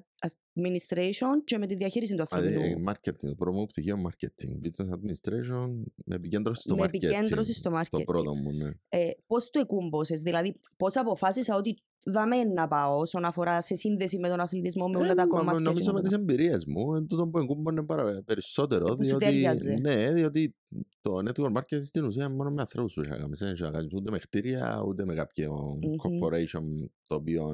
[0.60, 2.90] administration και με τη διαχείριση του Δηλαδή, ανθρώπινου.
[2.90, 4.66] marketing, το πρώτο μου πτυχίο marketing.
[4.66, 5.68] Business administration
[6.04, 6.86] με επικέντρωση στο Με marketing.
[6.86, 8.04] επικέντρωση στο Το marketing.
[8.04, 8.70] πρώτο μου, ναι.
[8.88, 14.18] Ε, πώς το εκούμποσες, δηλαδή πώς αποφάσισα ότι δαμέ να πάω όσον αφορά σε σύνδεση
[14.18, 15.60] με τον αθλητισμό, με όλα Ε, τα μα- κομμάτια.
[15.60, 16.02] Νομίζω και με όλα.
[16.02, 18.84] τις εμπειρίες μου, ε, τούτο που εγκούμπανε παρα- περισσότερο.
[18.84, 19.74] Που σου διότι, τέριαζε.
[19.80, 20.56] ναι, διότι
[21.00, 23.32] το network marketing στην ουσία είναι μόνο με ανθρώπους που είχα κάνει.
[23.34, 25.94] Δεν είχα κάνει ούτε με κτίρια, ούτε με κάποιο Μμμ.
[26.02, 26.62] corporation
[27.08, 27.50] το οποίο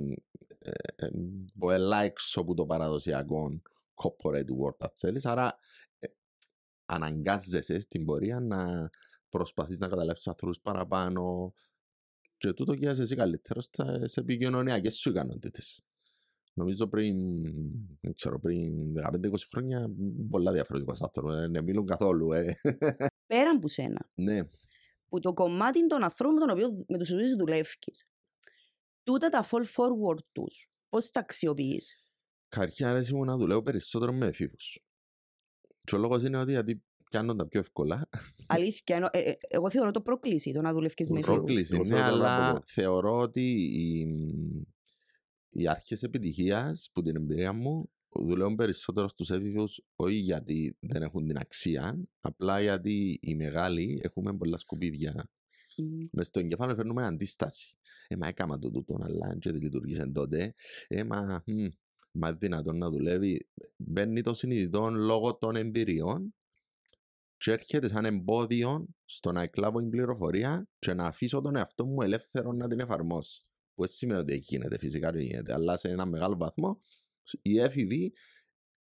[0.59, 1.09] ε, ε,
[1.55, 3.61] μπορεί να έξω από το παραδοσιακό
[3.95, 5.27] corporate world, αν θέλεις.
[5.27, 5.59] Άρα
[5.99, 6.07] ε,
[6.87, 8.91] αναγκάζεσαι στην πορεία να
[9.29, 11.53] προσπαθείς να καταλάβεις τους ανθρώπους παραπάνω
[12.39, 15.83] και τούτο και εσύ καλύτερος στα- σε επικοινωνιακές σου ικανότητες.
[16.53, 17.17] Νομίζω πριν,
[18.01, 19.91] δεν ξέρω, πριν 15-20 χρόνια
[20.31, 22.33] πολλά διαφορετικός άνθρωπος, ε, δεν μιλούν καθόλου.
[22.33, 22.55] Ε.
[23.27, 24.45] Πέραν από σένα, ναι,
[25.09, 27.79] που το κομμάτι των ανθρώπων με, τον οποίο, με τους οποίους δουλεύεις,
[29.03, 31.95] τούτα τα fall forward τους, πώς τα αξιοποιείς;
[32.49, 34.83] καρχιά αρέσει μου να δουλεύω περισσότερο με εφήβους.
[35.85, 38.09] Και ο λόγος είναι ότι γιατί πιάνουν τα πιο εύκολα.
[38.47, 41.37] Αλήθεια, ενώ, ε, ε, εγώ θεωρώ το πρόκληση το να δουλεύεις με Προ- εφήβους.
[41.45, 42.61] Πρόκληση, εγώ ναι, θέλω να αλλά πω.
[42.67, 44.07] θεωρώ ότι οι,
[45.51, 47.91] οι αρχές επιτυχίας που την εμπειρία μου
[48.27, 54.37] δουλεύουν περισσότερο στους έφηβους όχι γιατί δεν έχουν την αξία, απλά γιατί οι μεγάλοι έχουμε
[54.37, 55.31] πολλά σκουπίδια.
[55.77, 56.05] Μμ.
[56.13, 57.77] Μες στο εγκέφαλο φέρνουμε αντίσταση.
[58.09, 60.55] Ε, μα έκαμα το τούτο, αλλά και δεν λειτουργήσε τότε.
[60.89, 61.67] Ε, μα, μ,
[62.11, 63.49] μα δυνατόν να δουλεύει.
[63.77, 66.35] Μπαίνει το συνειδητό λόγω των εμπειριών
[67.39, 72.03] και έρχεται σαν εμπόδιο στο να εκλάβω την πληροφορία και να αφήσω τον εαυτό μου
[72.03, 73.43] ελεύθερο να την εφαρμόσω.
[73.75, 76.81] Που δεν σημαίνει ότι γίνεται, φυσικά δεν γίνεται, αλλά σε ένα μεγάλο βαθμό
[77.43, 78.13] οι έφηβοι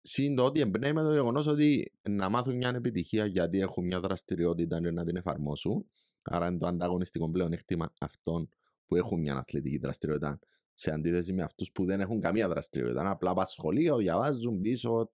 [0.01, 3.99] συν το ότι εμπνέει με το γεγονός ότι να μάθουν μια επιτυχία γιατί έχουν μια
[3.99, 5.85] δραστηριότητα και να την εφαρμόσουν.
[6.21, 8.49] Άρα είναι το ανταγωνιστικό πλεονέκτημα αυτών
[8.85, 10.39] που έχουν μια αθλητική δραστηριότητα
[10.73, 13.01] σε αντίθεση με αυτούς που δεν έχουν καμία δραστηριότητα.
[13.01, 15.11] Είναι απλά πας σχολείο, διαβάζουν πίσω.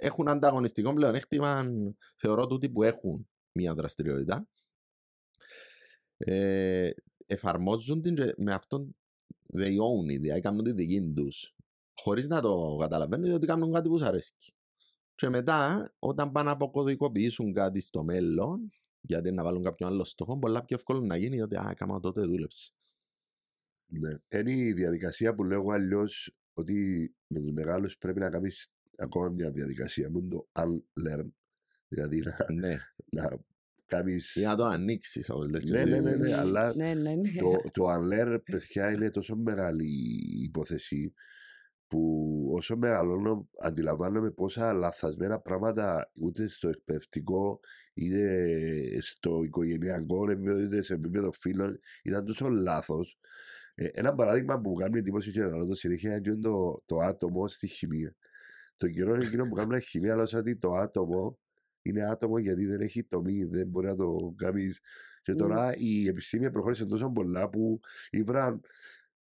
[0.00, 1.64] Έχουν ανταγωνιστικό πλεονέκτημα,
[2.16, 4.48] θεωρώ τούτοι που έχουν μια δραστηριότητα.
[6.16, 6.90] Ε,
[7.26, 8.96] εφαρμόζουν την και με αυτόν
[9.54, 11.54] they own it, δηλαδή κάνουν τη δική τους.
[11.94, 14.34] Χωρίς να το καταλαβαίνουν ότι κάνουν κάτι που του αρέσει.
[15.14, 20.38] Και μετά, όταν πάνε να αποκωδικοποιήσουν κάτι στο μέλλον, γιατί να βάλουν κάποιον άλλο στόχο,
[20.38, 22.72] πολλά πιο εύκολο να γίνει ότι Α, κάμα τότε δούλεψε.
[23.86, 24.40] Ναι.
[24.40, 29.50] Είναι η διαδικασία που λέω αλλιώς ότι με τους μεγάλους πρέπει να κάνεις ακόμα μια
[29.50, 31.28] διαδικασία που είναι το unlearn.
[31.88, 32.76] Δηλαδή να, ναι,
[33.10, 33.38] να
[33.86, 34.36] κάνεις.
[34.36, 35.64] ή να το ανοίξεις, όπως λες.
[35.64, 35.90] και Ναι, εσύ.
[35.90, 37.30] ναι, ναι, ναι, αλλά Ναι, ναι, ναι.
[37.40, 39.88] το, το unlearn, παιδιά, είναι τόσο μεγάλη
[40.42, 41.12] υπόθεση
[41.86, 47.60] που όσο μεγαλώνω αντιλαμβάνομαι πόσα λαθασμένα πράγματα ούτε στο εκπαιδευτικό
[47.94, 53.18] είτε στο οικογενειακό επίπεδο είτε σε επίπεδο φίλων ήταν τόσο λάθος.
[53.74, 57.48] Ε, ένα παράδειγμα που μου κάνει εντύπωση και να το συνέχεια είναι το, το άτομο
[57.48, 58.16] στη χημεία.
[58.78, 61.38] Το καιρό εκείνο που κάνουμε χημεία αλλά ότι το άτομο
[61.82, 64.80] είναι άτομο γιατί δεν έχει τομή, δεν μπορεί να το κάνεις.
[65.22, 68.60] Και τώρα η επιστήμη προχώρησε τόσο πολλά που ήβραν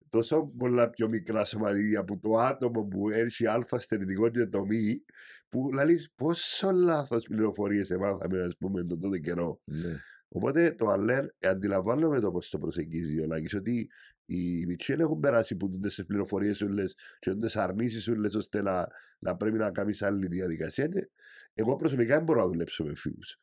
[0.08, 5.04] τόσο πολλά πιο μικρά σωματίδια από το άτομο που έχει αλφα στερητικό και τομή
[5.48, 9.60] που λαλείς πόσο λάθος πληροφορίες εμάθαμε ας πούμε τον τότε καιρό.
[9.64, 10.00] Ναι.
[10.28, 13.90] Οπότε το alert ε, αντιλαμβάνομαι το πώς το προσεγγίζει ο Λάκης ότι
[14.26, 18.62] οι μητσοί δεν έχουν περάσει που τούντες τις πληροφορίες ούλες και τούντες αρνήσεις ούλες ώστε
[18.62, 20.84] να, να πρέπει να κάνεις άλλη διαδικασία.
[20.84, 21.10] Ε,
[21.54, 23.38] Εγώ προσωπικά δεν μπορώ να δουλέψω με φίλους.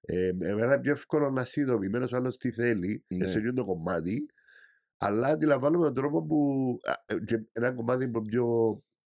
[0.00, 3.26] Ε, εμένα είναι πιο εύκολο να συνειδητοποιημένο ο άλλος τι θέλει Ναι.
[3.26, 4.26] σε εκείνο το κομμάτι
[4.98, 8.46] αλλά αντιλαμβάνομαι τον τρόπο που α, ε, και ένα κομμάτι που είναι πιο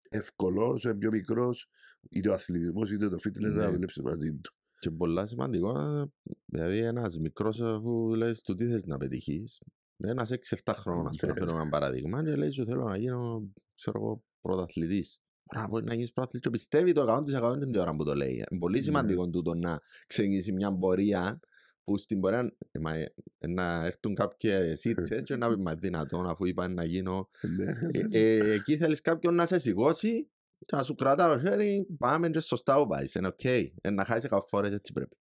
[0.09, 1.69] εύκολο, όσο είναι πιο μικρός,
[2.11, 3.49] είτε ο αθλητισμός είτε το fitness Ναι.
[3.49, 4.55] να δουλέψεις μαζί του.
[4.79, 6.05] Και πολλά σημαντικό, ε,
[6.47, 9.63] δηλαδή ένας μικρός αφού λέει του τι θες να πετύχεις,
[9.97, 11.29] ένας 6-7 χρόνια, ας Ναι.
[11.33, 15.21] πούμε, φέρω ένα παράδειγμα, και λέει σου θέλω να γίνω, ξέρω εγώ, πρωταθλητής.
[15.55, 18.33] Να μπορεί να γίνεις πρωταθλητής και πιστεύει το 100% την ώρα που το λέει.
[18.51, 18.83] Είναι πολύ Ναι.
[18.83, 21.41] σημαντικό τούτο να ξεκινήσει μια πορεία
[21.85, 23.13] που στην πορεία ε, μα, ε,
[23.49, 27.73] να έρθουν κάποιες ήττες και να πεις μα δυνατόν αφού είπα να γίνω Ναι.
[27.91, 30.31] ε, ε, εκεί θέλεις κάποιον να σε σηκώσει
[30.67, 33.05] και να σου κρατά το χέρι, πάμε και σωστά που πάει.
[33.19, 33.45] Είναι οκ.
[33.45, 35.17] Ε, να χάσεις 100 φορές έτσι πρέπει.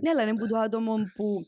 [0.00, 1.46] Ναι, αλλά είναι που το άτομο που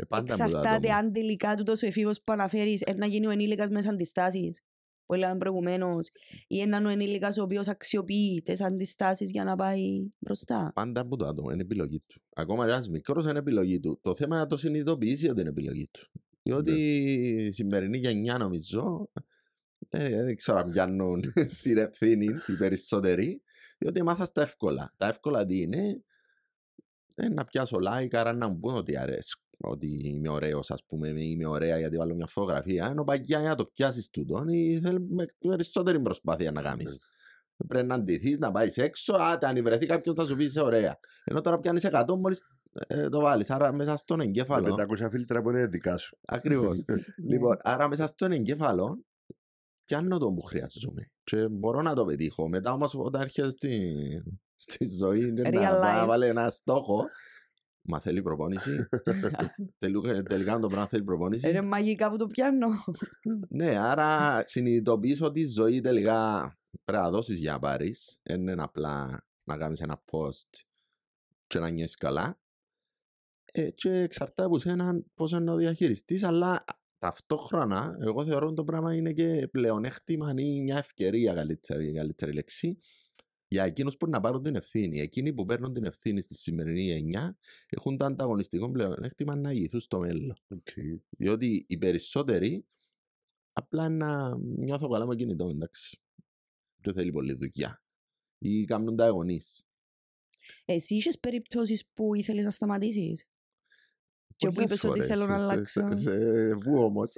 [0.00, 0.94] Ε, πάντα μου το εξαρτάται άτομο.
[0.94, 4.62] αν τελικά τούτος ο εφήβος που αναφέρεις ε, να γίνει ο ενήλικας μέσα αντιστάσεις
[5.06, 6.10] που έλεγαμε προηγουμένως
[6.46, 10.70] ή έναν ο ενήλικας ο οποίος αξιοποιεί τις αντιστάσεις για να πάει μπροστά.
[10.74, 12.20] Πάντα από το άτομο, είναι επιλογή του.
[12.34, 13.98] Ακόμα και ένας μικρός είναι επιλογή του.
[14.02, 16.08] Το θέμα είναι να το συνειδητοποιήσει ότι είναι επιλογή του.
[16.42, 16.72] Διότι
[17.46, 19.10] η σημερινή γενιά νομίζω
[19.88, 21.32] ε, δεν ξέρω αν πιάνουν
[21.62, 23.42] την ευθύνη οι περισσότεροι,
[23.78, 24.94] διότι μάθας τα εύκολα.
[24.96, 26.02] Τα εύκολα τι είναι,
[27.14, 29.36] ε, να πιάσω like, άρα να μου πούν ότι αρέσει.
[29.60, 32.86] Ότι είμαι ωραίος, ας πούμε, ή είμαι ωραία γιατί βάλω μια φωτογραφία.
[32.86, 36.98] Ενώ παγιά για να το πιάσεις τούτον, ή θέλει με περισσότερη προσπάθεια να κάνεις.
[37.68, 39.14] Πρέπει να αντιθείς, να πάεις έξω.
[39.14, 40.98] Α, αν βρεθεί κάποιος να σου πει είσαι ωραία.
[41.24, 42.42] Ενώ τώρα πιάνεις 100 μόλις
[42.72, 43.50] ε, το βάλεις.
[43.50, 44.74] Άρα μέσα στον εγκέφαλο.
[44.74, 46.18] Με 500 φίλτρα που είναι δικά σου.
[46.26, 46.78] Ακριβώς.
[46.86, 47.02] Ναι.
[47.28, 49.04] λοιπόν, άρα μέσα στον εγκέφαλο
[49.84, 51.10] πιάνω το που χρειάζομαι.
[51.24, 52.48] Και μπορώ να το πετύχω.
[52.48, 54.02] Μετά όμως όταν έρχεσαι στη,
[54.54, 56.06] στη ζωή είναι Real να, να life.
[56.06, 57.04] βάλει ένα στόχο.
[57.90, 58.88] Μα θέλει προπόνηση.
[59.78, 61.48] Τελου- τελικά το πράγμα θέλει προπόνηση.
[61.48, 62.66] Είναι μαγικά που το πιάνω.
[63.48, 66.52] Ναι, άρα συνειδητοποιείς ότι η ζωή τελικά
[66.84, 68.20] πρέπει να δώσεις για να πάρεις.
[68.22, 70.62] Δεν είναι απλά να κάνεις ένα post
[71.46, 72.40] και να νιώσεις καλά.
[73.52, 76.64] Ε, και εξαρτάται από σένα πώς είναι να το διαχειριστείς, αλλά
[76.98, 82.78] ταυτόχρονα εγώ θεωρώ ότι το πράγμα είναι και πλεονέκτημα ή μια ευκαιρία καλύτερη, καλύτερη λέξη
[83.48, 85.00] για εκείνους που να πάρουν την ευθύνη.
[85.00, 87.36] Εκείνοι που παίρνουν την ευθύνη στη σημερινή γενιά
[87.68, 90.36] έχουν το ανταγωνιστικό πλεονέκτημα να ηγηθούν στο μέλλον.
[90.54, 91.00] Okay.
[91.10, 92.66] Διότι οι περισσότεροι
[93.52, 95.98] απλά να νιώθω καλά με κινητό, εντάξει.
[96.80, 97.82] Δεν θέλει πολλή δουλειά.
[98.38, 99.62] Ή κάνουν τα αγωνείς.
[100.64, 103.24] Εσύ είχες περιπτώσεις που ήθελες να σταματήσεις;
[104.36, 105.06] Και που Πολλές είπες ότι φορές.
[105.06, 105.96] θέλω να Σε- σε- αλλάξω.
[105.96, 107.14] σε- Πού όμως.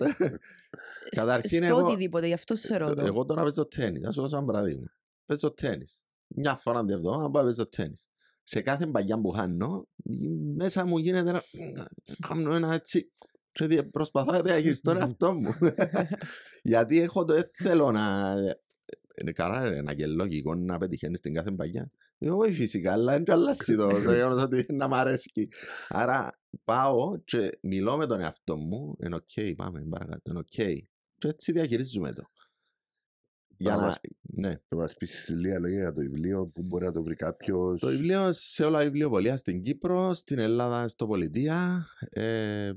[1.11, 3.05] Καταρχήν Στο εγώ- οτιδήποτε, γι' αυτό σε ρωτώ.
[3.05, 4.95] Εγώ τώρα παίζω τέννις, να σου δώσω ένα παράδειγμα.
[5.27, 6.05] Παίζω τέννις.
[6.37, 8.09] Μια φορά την εβδομάδα πάω παίζω τέννις.
[8.43, 9.87] Σε κάθε μπαγιά που χάνω,
[10.57, 11.43] μέσα μου γίνεται να...
[12.29, 13.13] Κάνω ένα έτσι...
[13.53, 15.55] Και δι- προσπαθώ να διαχειριστώ τον εαυτό μου.
[16.63, 17.35] Γιατί έχω το...
[17.35, 18.35] Δεν θέλω να...
[19.21, 21.91] Είναι καλά ρε, ένα και λογικό να πετυχαίνεις στην κάθε μπαλιά.
[22.19, 25.49] Εγώ όχι φυσικά, αλλά είναι και αλλάζει το, το γεγονός ότι να μ' αρέσει.
[25.89, 26.31] Άρα
[26.65, 30.85] πάω και μιλώ με τον εαυτό μου, είναι οκ, πάμε παρακάτω, είναι οκ.
[31.19, 32.23] Και έτσι διαχειρίζουμε το.
[33.57, 34.01] Για Άρα να...
[34.41, 34.61] μας- Ναι.
[34.69, 37.81] Θα μας πεις λίγα λόγια για το βιβλίο που μπορεί να το βρει κάποιος.
[37.81, 42.73] Το βιβλίο σε όλα τα βιβλιοπολία στην Κύπρο, στην Ελλάδα, στο Πολιτεία ε,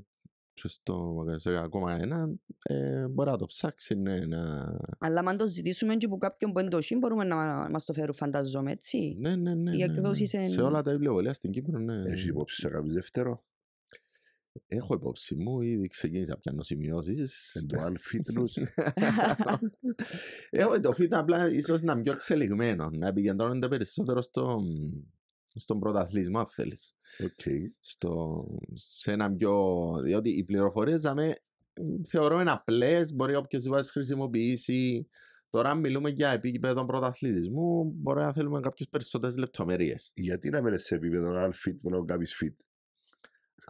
[0.52, 2.34] και στο σε ακόμα ένα.
[2.64, 4.76] Ε, μπορεί να το ψάξει, ναι, να...
[4.98, 7.36] Αλλά αν το ζητήσουμε και από κάποιον που εντοχή μπορούμε να
[7.70, 9.16] μας το φέρουν φανταζόμαι, έτσι.
[9.18, 9.70] Ναι, ναι, ναι.
[9.74, 9.92] Οι ναι, ναι.
[9.92, 12.02] εκδόσεις Σε εν- όλα τα βιβλιοπολία στην Κύπρο, ναι.
[12.06, 13.44] Έχεις υπόψη να κάνεις δεύτερο;
[14.66, 17.54] Έχω υπόψη μου, ήδη ξεκίνησα να πιάνω σημειώσεις.
[17.54, 18.66] Εν το unfitness.
[20.50, 24.60] Έχω το φίτα απλά ίσως να είναι πιο εξελιγμένο, να επικεντρώνεται περισσότερο στο,
[25.54, 26.94] στον πρωταθλητισμό, αν θέλεις.
[27.24, 27.70] Οκ.
[27.80, 28.44] Στο,
[28.74, 29.82] σε ένα πιο...
[30.02, 31.34] Διότι οι πληροφορίες δαμε,
[32.08, 35.08] θεωρώ είναι απλές, μπορεί όποιος να τις χρησιμοποιήσει.
[35.50, 40.10] Τώρα αν μιλούμε για επίπεδο πρωταθλητισμού, μπορεί να θέλουμε κάποιες περισσότερες λεπτομέρειες.
[40.14, 42.54] Γιατί να μένεις σε επίπεδο unfit με να κάνεις fit;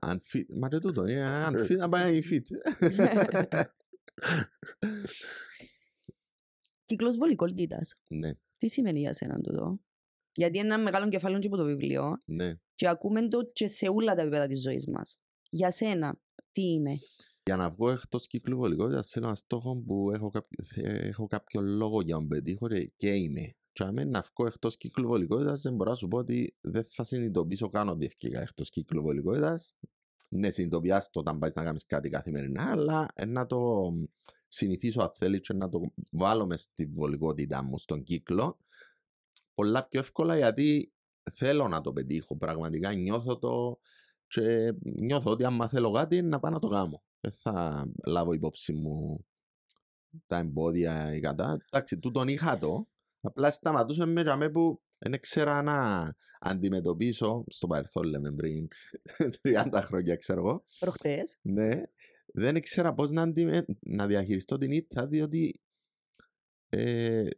[0.07, 2.43] Αν fit, μα και τούτο, ε, αν fit να πάει fit.
[6.85, 7.95] Κύκλος βολικότητας.
[8.09, 9.79] ναι, Τι σημαίνει για σένα τούτο;
[10.33, 12.55] Γιατί είναι ένα μεγάλο κεφάλαιο και από το βιβλίο ναι.
[12.75, 15.19] και ακούμε το και σε όλα τα επίπεδα της ζωής μας.
[15.51, 16.21] Για σένα,
[16.53, 16.99] τι είναι;
[17.45, 21.61] Για να βγω εκτός κύκλου βολικότητα, θέλω ένα στόχο που έχω, κάποιο, θε- έχω κάποιο
[21.61, 23.55] λόγο για να πετύχω και- και είμαι.
[23.73, 27.05] Και αν να βγω εκτός κύκλου βολικότητα, δεν μπορώ να σου πω ότι δεν θα
[27.05, 29.59] συνειδητοποιήσω καν ότι ευκαιρία εκτός κύκλου βολικότητα.
[30.37, 33.91] Ναι, συνειδητοποιάς το όταν πάεις να κάνεις κάτι καθημερινά, αλλά ε, να το
[34.49, 35.81] συνηθίσω αν θέλεις και να το
[36.11, 38.59] βάλω μες στη βολικότητά μου στον κύκλο.
[39.55, 40.93] Πολλά πιο εύκολα γιατί
[41.33, 42.37] θέλω να το πετύχω.
[42.37, 43.79] Πραγματικά νιώθω το
[44.27, 47.03] και νιώθω ότι άμα θέλω κάτι να πάω να το κάνω.
[47.21, 49.27] Δεν θα λάβω υπόψη μου
[50.27, 51.59] τα εμπόδια ή κατά.
[51.71, 52.89] Εντάξει, τούτον είχα το.
[53.21, 56.03] Απλά σταματούσε με για που δεν ξέρα να
[56.45, 58.69] αντιμετωπίσω στο παρελθόν λέμε πριν
[59.73, 60.65] 30 χρόνια ξέρω εγώ.
[60.79, 61.39] Προχτές.
[61.43, 61.83] Ναι,
[62.27, 63.65] δεν ήξερα πώς να, αντιμε...
[63.81, 65.61] να διαχειριστώ την ήττα διότι
[66.69, 67.29] ε,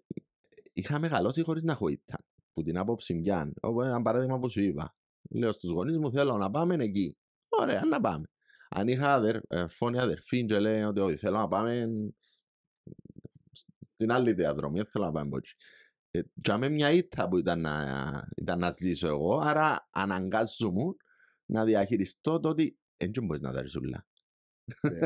[0.72, 2.18] είχα μεγαλώσει χωρίς να έχω ήττα.
[2.52, 3.54] Που την άποψη μιαν.
[3.61, 4.96] Όπως ένα παράδειγμα που σου είπα.
[5.30, 7.16] Λέω στους γονείς μου θέλω να πάμε εκεί.
[7.48, 8.26] Ωραία, να πάμε.
[8.68, 11.88] Αν είχα αδερ, ε, φωνή αδερφή και λέει ότι όχι, θέλω να πάμε
[13.94, 15.52] στην άλλη διαδρομή, δεν θέλω να πάμε από εκεί.
[16.17, 20.83] Ε, και με μια ήττα που ήταν να, ήταν να ζήσω εγώ, άρα αναγκάζομαι
[21.47, 24.07] να διαχειριστώ το ότι δεν μπορείς να τα ρίξεις όλα.
[24.81, 24.99] Ναι.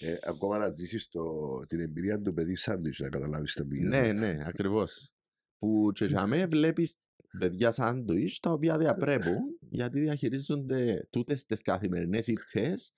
[0.00, 1.22] Ε, ακόμα να ζήσεις το,
[1.68, 4.00] την εμπειρία του παιδί σάντουιτς να καταλάβεις τα πήγαινε.
[4.00, 5.12] Ναι, ναι, ακριβώς.
[5.58, 6.98] Που και για μέ βλέπεις
[7.38, 12.94] παιδιά σάντουιτς τα οποία διαπρέπουν γιατί διαχειρίζονται τούτες τις καθημερινές ήττες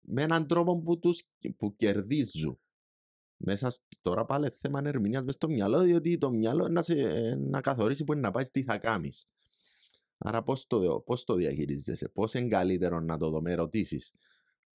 [0.00, 2.58] με έναν τρόπο που τους που κερδίζουν.
[3.46, 6.94] Μέσα σ- τώρα πάλι θέμα ερμηνείας μες στο μυαλό διότι το μυαλό να, σε,
[7.34, 9.28] να καθορίσει που είναι να πάεις τι θα κάνεις.
[10.18, 14.12] Άρα πώς το, πώς το διαχειρίζεσαι, πώς είναι καλύτερο να το δω, με ρωτήσεις.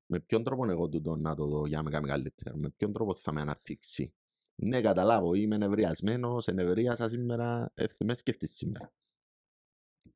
[0.06, 2.94] Με ποιον τρόπο εγώ τούτο να το δω για να με κάνει καλύτερο, με ποιον
[2.94, 4.14] τρόπο θα με αναπτύξει.
[4.56, 8.94] Ναι, καταλάβω, είμαι νευριασμένος, ενευρίασα σήμερα, ε, μες σκεφτείς σήμερα.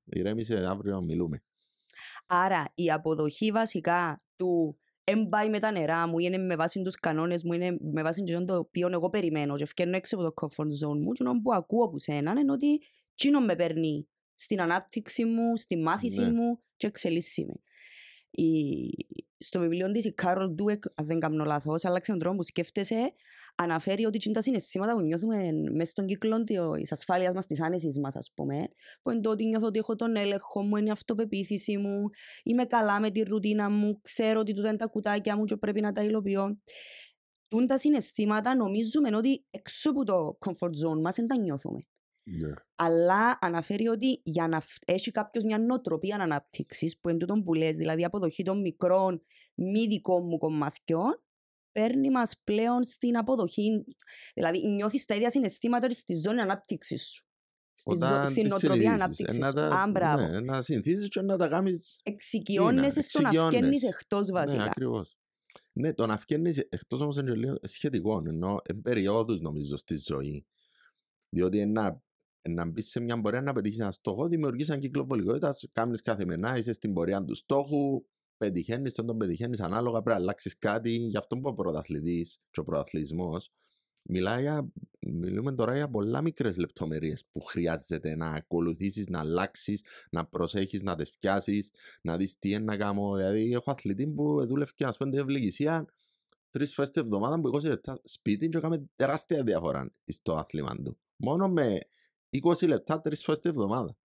[0.03, 1.43] Ηρέμησε, αύριο μιλούμε.
[2.25, 6.95] Άρα η αποδοχή βασικά του «Εν πάει με τα νερά μου» είναι με βάση τους
[6.95, 10.33] κανόνες μου, είναι με βάση εκείνο το οποίο εγώ περιμένω και ευκαιρνώ έξω από το
[10.41, 12.81] comfort zone μου και που ακούω από σένα είναι ότι
[13.13, 16.31] εκείνο με παίρνει στην ανάπτυξη μου, στη μάθηση Ναι.
[16.31, 17.53] μου και εξελίσσει με.
[18.31, 18.89] Η...
[19.37, 23.13] Στο βιβλίο της η Κάρολ Ντούεκ, αν δεν κάνω λάθος, άλλαξε τον τρόπο που σκέφτεσαι,
[23.55, 27.99] αναφέρει ότι είναι τα συναισθήματα που νιώθουμε μέσα στον κύκλο της ασφάλειας μας, της άνεσης
[27.99, 28.67] μας, ας πούμε,
[29.01, 32.09] που είναι το ότι νιώθω ότι έχω τον έλεγχο μου, είναι η αυτοπεποίθηση μου,
[32.43, 35.81] είμαι καλά με τη ρουτίνα μου, ξέρω ότι τούτα είναι τα κουτάκια μου και πρέπει
[35.81, 36.57] να τα υλοποιώ.
[37.47, 41.87] Τούν τα συναισθήματα νομίζουμε ότι έξω από το comfort zone μας δεν τα νιώθουμε.
[42.23, 42.53] Ναι.
[42.75, 47.53] Αλλά αναφέρει ότι για να φ- έχει κάποιος μια νοοτροπία ανάπτυξης, που είναι τούτο που
[47.53, 49.21] λες, δηλαδή αποδοχή των μικρών
[49.55, 51.23] μη δικών μου κομμάτιων,
[51.73, 53.83] παίρνει μας πλέον στην αποδοχή.
[54.33, 57.25] Δηλαδή, νιώθεις τα ίδια συναισθήματα και στη ζώνη ανάπτυξης σου.
[57.73, 58.05] Στη ζω...
[58.05, 59.53] Όταν Στην τις νοοτροπία συνηθίσεις, ανάπτυξης ε, να σου.
[59.53, 60.27] τα- Α, μπράβο.
[60.27, 63.59] Ναι, να συνηθίσεις και να τα κάνεις Εξοικειώνεσαι στο να εξοικειώνεσαι.
[63.67, 64.63] βγαίνει εκτός Ναι, βασικά.
[64.63, 65.17] ακριβώς.
[65.73, 69.97] Ναι, το να βγαίνεις εκτός όμως είναι και λίγο σχετικό, ενώ εν περιόδους νομίζω στη
[69.97, 70.47] ζωή.
[71.29, 72.01] Διότι ένα,
[72.49, 75.55] να μπεις σε μια πορεία να πετύχεις ένα στόχο, δημιουργείς ένα κύκλο βολικότητα.
[75.71, 78.05] Κάνεις καθημερινά, είσαι στην πορεία του στόχου,
[78.43, 80.01] πετυχαίνεις, τον τον πετυχαίνεις ανάλογα.
[80.01, 80.89] Πρέπει να αλλάξεις κάτι.
[80.89, 83.51] Γι' αυτό που ο πρωταθλητής και ο πρωταθλητισμός
[84.03, 90.25] μιλάει για, μιλούμε τώρα για πολλά μικρές λεπτομέρειε που χρειάζεται να ακολουθήσεις, να αλλάξεις, να
[90.25, 91.71] προσέχεις, να τις πιάσεις,
[92.01, 93.15] να δεις τι είναι να κάνω.
[93.15, 95.85] Δηλαδή, έχω αθλητή που δούλευε και να σπέντε ευλογησία
[96.49, 100.97] τρεις φορές την εβδομάδα που 20 λεπτά σπίτι και έκαμε τεράστια διαφορά στο άθλημα του.
[101.15, 101.79] Μόνο με
[102.29, 103.97] 20 λεπτά τρεις φορές την εβδομάδα.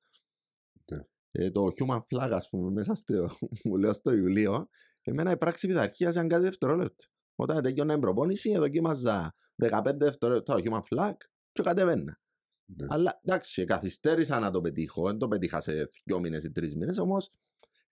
[1.30, 1.44] Ναι.
[1.44, 3.30] Ε, το human flag, ας πούμε, μέσα στο,
[3.64, 4.68] μου λέω στο βιβλίο,
[5.02, 7.04] εμένα η πράξη πειθαρχίας ήταν κάτι δευτερόλεπτο.
[7.34, 11.14] Όταν τελειώνα την προπόνηση, δοκίμαζα 15 δευτερόλεπτα το human flag
[11.52, 12.20] και κατεβαίνα.
[12.64, 12.86] Ναι.
[12.90, 15.06] Αλλά εντάξει, καθυστέρησα να το πετύχω.
[15.06, 17.30] Δεν το πετύχα σε δύο μήνες ή τρεις μήνες, όμως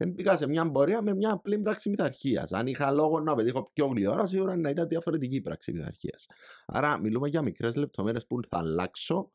[0.04, 2.52] μπήκα σε μια πορεία με μια απλή πράξη πειθαρχίας.
[2.52, 6.26] Αν είχα λόγο να πετύχω πιο γλυόρα, σίγουρα να ήταν διαφορετική η πράξη πειθαρχίας.
[6.66, 9.30] Άρα, μιλούμε για μικρές λεπτομέρειες που θα αλλάξω.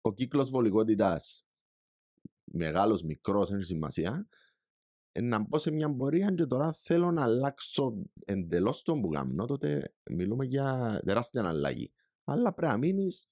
[0.00, 1.46] Ο κύκλος βολικότητας,
[2.52, 4.28] μεγάλος, μικρός, δεν έχει σημασία,
[5.12, 9.44] ε, να μπω σε μια πορεία και τώρα θέλω να αλλάξω εντελώς τον που κάνω,
[9.46, 11.92] τότε μιλούμε για τεράστια αλλαγή.
[12.24, 13.28] Αλλά πρέπει να μείνεις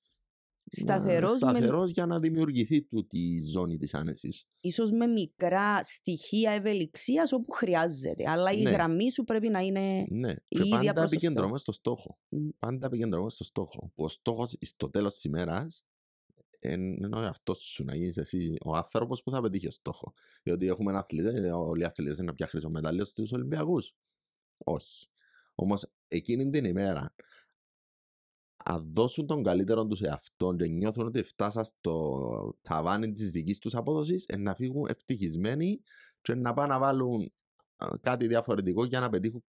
[0.67, 4.45] Σταθερός, με, σταθερός για να δημιουργηθεί τούτη η ζώνη της άνεσης.
[4.61, 8.31] ίσως με μικρά στοιχεία ευελιξίας όπου χρειάζεται.
[8.31, 8.71] Αλλά η Ναι.
[8.71, 12.19] γραμμή σου πρέπει να είναι Ναι, η και ίδια πάντα προς το επικεντρωμένο στο στόχο.
[12.29, 12.49] Μμ.
[12.59, 13.93] Πάντα επικεντρωμένο στο στόχο.
[13.95, 15.85] Που ο στόχος στο τέλος της ημέρας
[16.63, 20.13] είναι ο εαυτός σου να γίνεις εσύ ο άνθρωπος που θα πετύχει ο στόχος.
[20.43, 23.95] Διότι έχουμε ένα αθλητή, όλοι οι αθλητές είναι πια χρυσό μετάλλιο στους Ολυμπιακούς.
[24.65, 25.07] Όχι.
[25.55, 27.15] Όμως εκείνη την ημέρα
[28.65, 33.75] αν δώσουν τον καλύτερο τους εαυτόν και νιώθουν ότι φτάσα στο ταβάνι της δικής τους
[33.75, 35.83] απόδοσης ε, να φύγουν ευτυχισμένοι
[36.21, 37.33] και να πάνε να βάλουν
[37.77, 39.45] α, κάτι διαφορετικό για να πετύχουν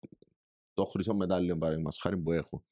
[0.73, 2.63] το χρυσό μετάλλιο παραδείγματος χάρη που έχουν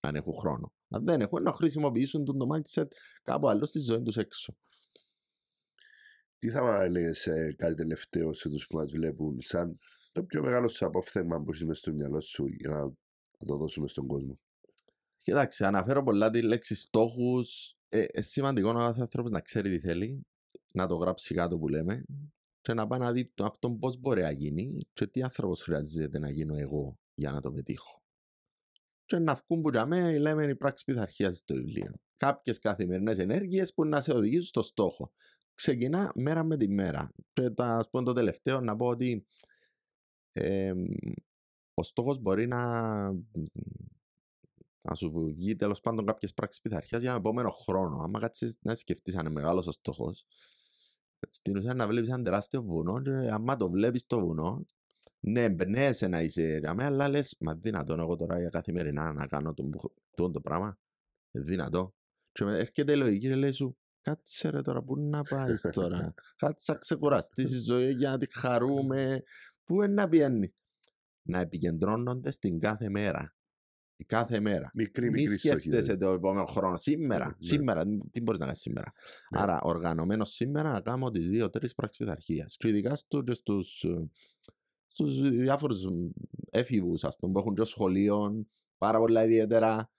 [0.00, 0.72] αν έχουν χρόνο.
[0.92, 2.86] Αν δεν έχουν να χρησιμοποιήσουν τον το mindset
[3.22, 4.56] κάπου άλλο στη ζωή τους έξω.
[6.38, 7.12] Τι θα μα έλεγε
[7.56, 9.78] κάτι τελευταίο σε τους που μας βλέπουν, σαν
[10.12, 12.80] το πιο μεγάλο σου απόφθεγμα που έχεις μες στο μυαλό σου για να,
[13.38, 14.38] να το δώσουμε στον κόσμο;
[15.18, 17.76] Κοιτάξτε, αναφέρω πολλά τη λέξη στόχους.
[17.88, 20.26] Ε, ε, σημαντικό ο κάθε άνθρωπος να ξέρει τι θέλει,
[20.72, 22.04] να το γράψει κάτω που λέμε
[22.60, 26.18] και να πάει να δει το αυτό πώς μπορεί να γίνει και τι άνθρωπος χρειάζεται
[26.18, 28.01] να γίνω εγώ για να το πετύχω.
[29.12, 31.92] Και να βγουν που για μένα λέμε η πράξη πειθαρχίας στο βιβλίο.
[32.16, 35.12] Κάποιες καθημερινές ενέργειες που να σε οδηγήσουν στο στόχο.
[35.54, 37.10] Ξεκινά μέρα με τη μέρα.
[37.32, 39.26] Και το, ας πούμε το τελευταίο να πω ότι
[40.32, 40.72] ε,
[41.74, 42.62] ο στόχος μπορεί να
[44.82, 47.96] να σου βγει τέλος πάντων κάποιες πράξεις πειθαρχίας για τον επόμενο χρόνο.
[48.02, 50.24] Άμα κάτσεις να σκεφτείς αν είναι μεγάλος ο στόχος,
[51.30, 54.64] στην ουσία να βλέπεις ένα τεράστιο βουνό, και άμα το βλέπεις το βουνό,
[55.24, 59.54] ναι, εμπνέεσαι να είσαι γραμμέ, αλλά λες, μα δυνατόν εγώ τώρα για καθημερινά να κάνω
[59.54, 59.70] το,
[60.14, 60.78] το, το πράγμα.
[61.30, 61.94] Ε, Δυνατό.
[62.32, 66.14] Και μετά έρχεται η λογική και λέει σου, κάτσε ρε τώρα, πού να πάεις τώρα;
[66.36, 69.22] κάτσε να ξεκουραστεί η ζωή για να τη χαρούμε.
[69.64, 70.52] Πού είναι να πιένει.
[71.22, 73.34] Να επικεντρώνονται στην κάθε μέρα.
[73.96, 74.70] Η κάθε μέρα.
[74.74, 75.48] Μικρή, Μη μικρή στόχη.
[75.48, 75.98] σκέφτεσαι δηλαδή.
[76.04, 76.76] το επόμενο χρόνο.
[76.76, 77.24] Σήμερα.
[77.24, 77.36] Ναι, ναι.
[77.38, 77.84] Σήμερα.
[78.10, 78.92] Τι μπορείς να κάνεις σήμερα;
[79.30, 79.40] Ναι.
[79.40, 82.56] Άρα, οργανωμένος σήμερα να κάνω τις δύο-τρει πράξεις πειθαρχίας.
[82.56, 83.84] Και ειδικά στους
[84.92, 85.82] στους διάφορους
[86.50, 88.46] έφηβους, ας πούμε, που έχουν και σχολείο,
[88.78, 89.90] πάρα πολλά ιδιαίτερα.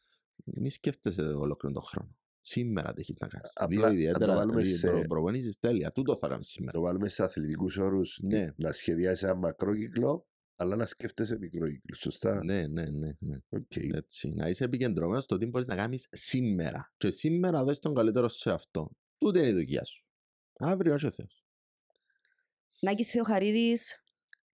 [0.45, 2.15] Μη σκέφτεσαι ολόκληρο τον χρόνο.
[2.41, 3.51] Σήμερα τι έχεις να κάνεις.
[3.53, 4.35] Απλά, Δύο αν το ιδιαίτερα.
[4.35, 5.91] βάλουμε δύο σε- προπονήσεις, τέλεια.
[5.91, 6.71] Τούτο θα κάνεις σήμερα.
[6.71, 8.19] Το βάλουμε σε αθλητικούς όρους.
[8.21, 8.53] Ναι.
[8.55, 11.95] Να σχεδιάσεις ένα μακρό κύκλο, αλλά να σκέφτεσαι μικρό κύκλο.
[11.95, 13.11] Σωστά; Ναι, ναι, ναι.
[13.19, 13.37] ναι.
[13.49, 13.75] Οκ.
[13.75, 16.93] Έτσι, να είσαι επικεντρωμένος στο τι μπορείς να κάνεις σήμερα.
[16.97, 18.91] Και σήμερα δώσε τον καλύτερό σου σε αυτό.
[19.17, 20.05] Τούτη είναι η δουλειά σου.
[20.57, 21.27] Αύριο έχει ο Θεός.
[22.79, 24.02] Νάκης Θεοχαρίδης,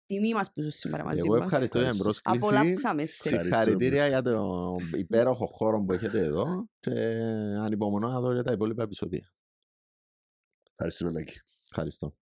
[0.08, 1.46] τιμή μας που είσαι σήμερα μαζί Εγώ μας.
[1.46, 2.38] ευχαριστώ για την πρόσκληση.
[2.44, 3.28] Απολαύσαμε σε.
[3.30, 3.56] Ευχαριστώ.
[3.56, 6.92] Συγχαρητήρια για το υπέροχο χώρο που έχετε εδώ και
[7.60, 9.32] ανυπομονώ να δω για τα υπόλοιπα επεισόδια.
[10.72, 11.40] Ευχαριστούμε, Νάκη.
[11.70, 12.16] Ευχαριστώ.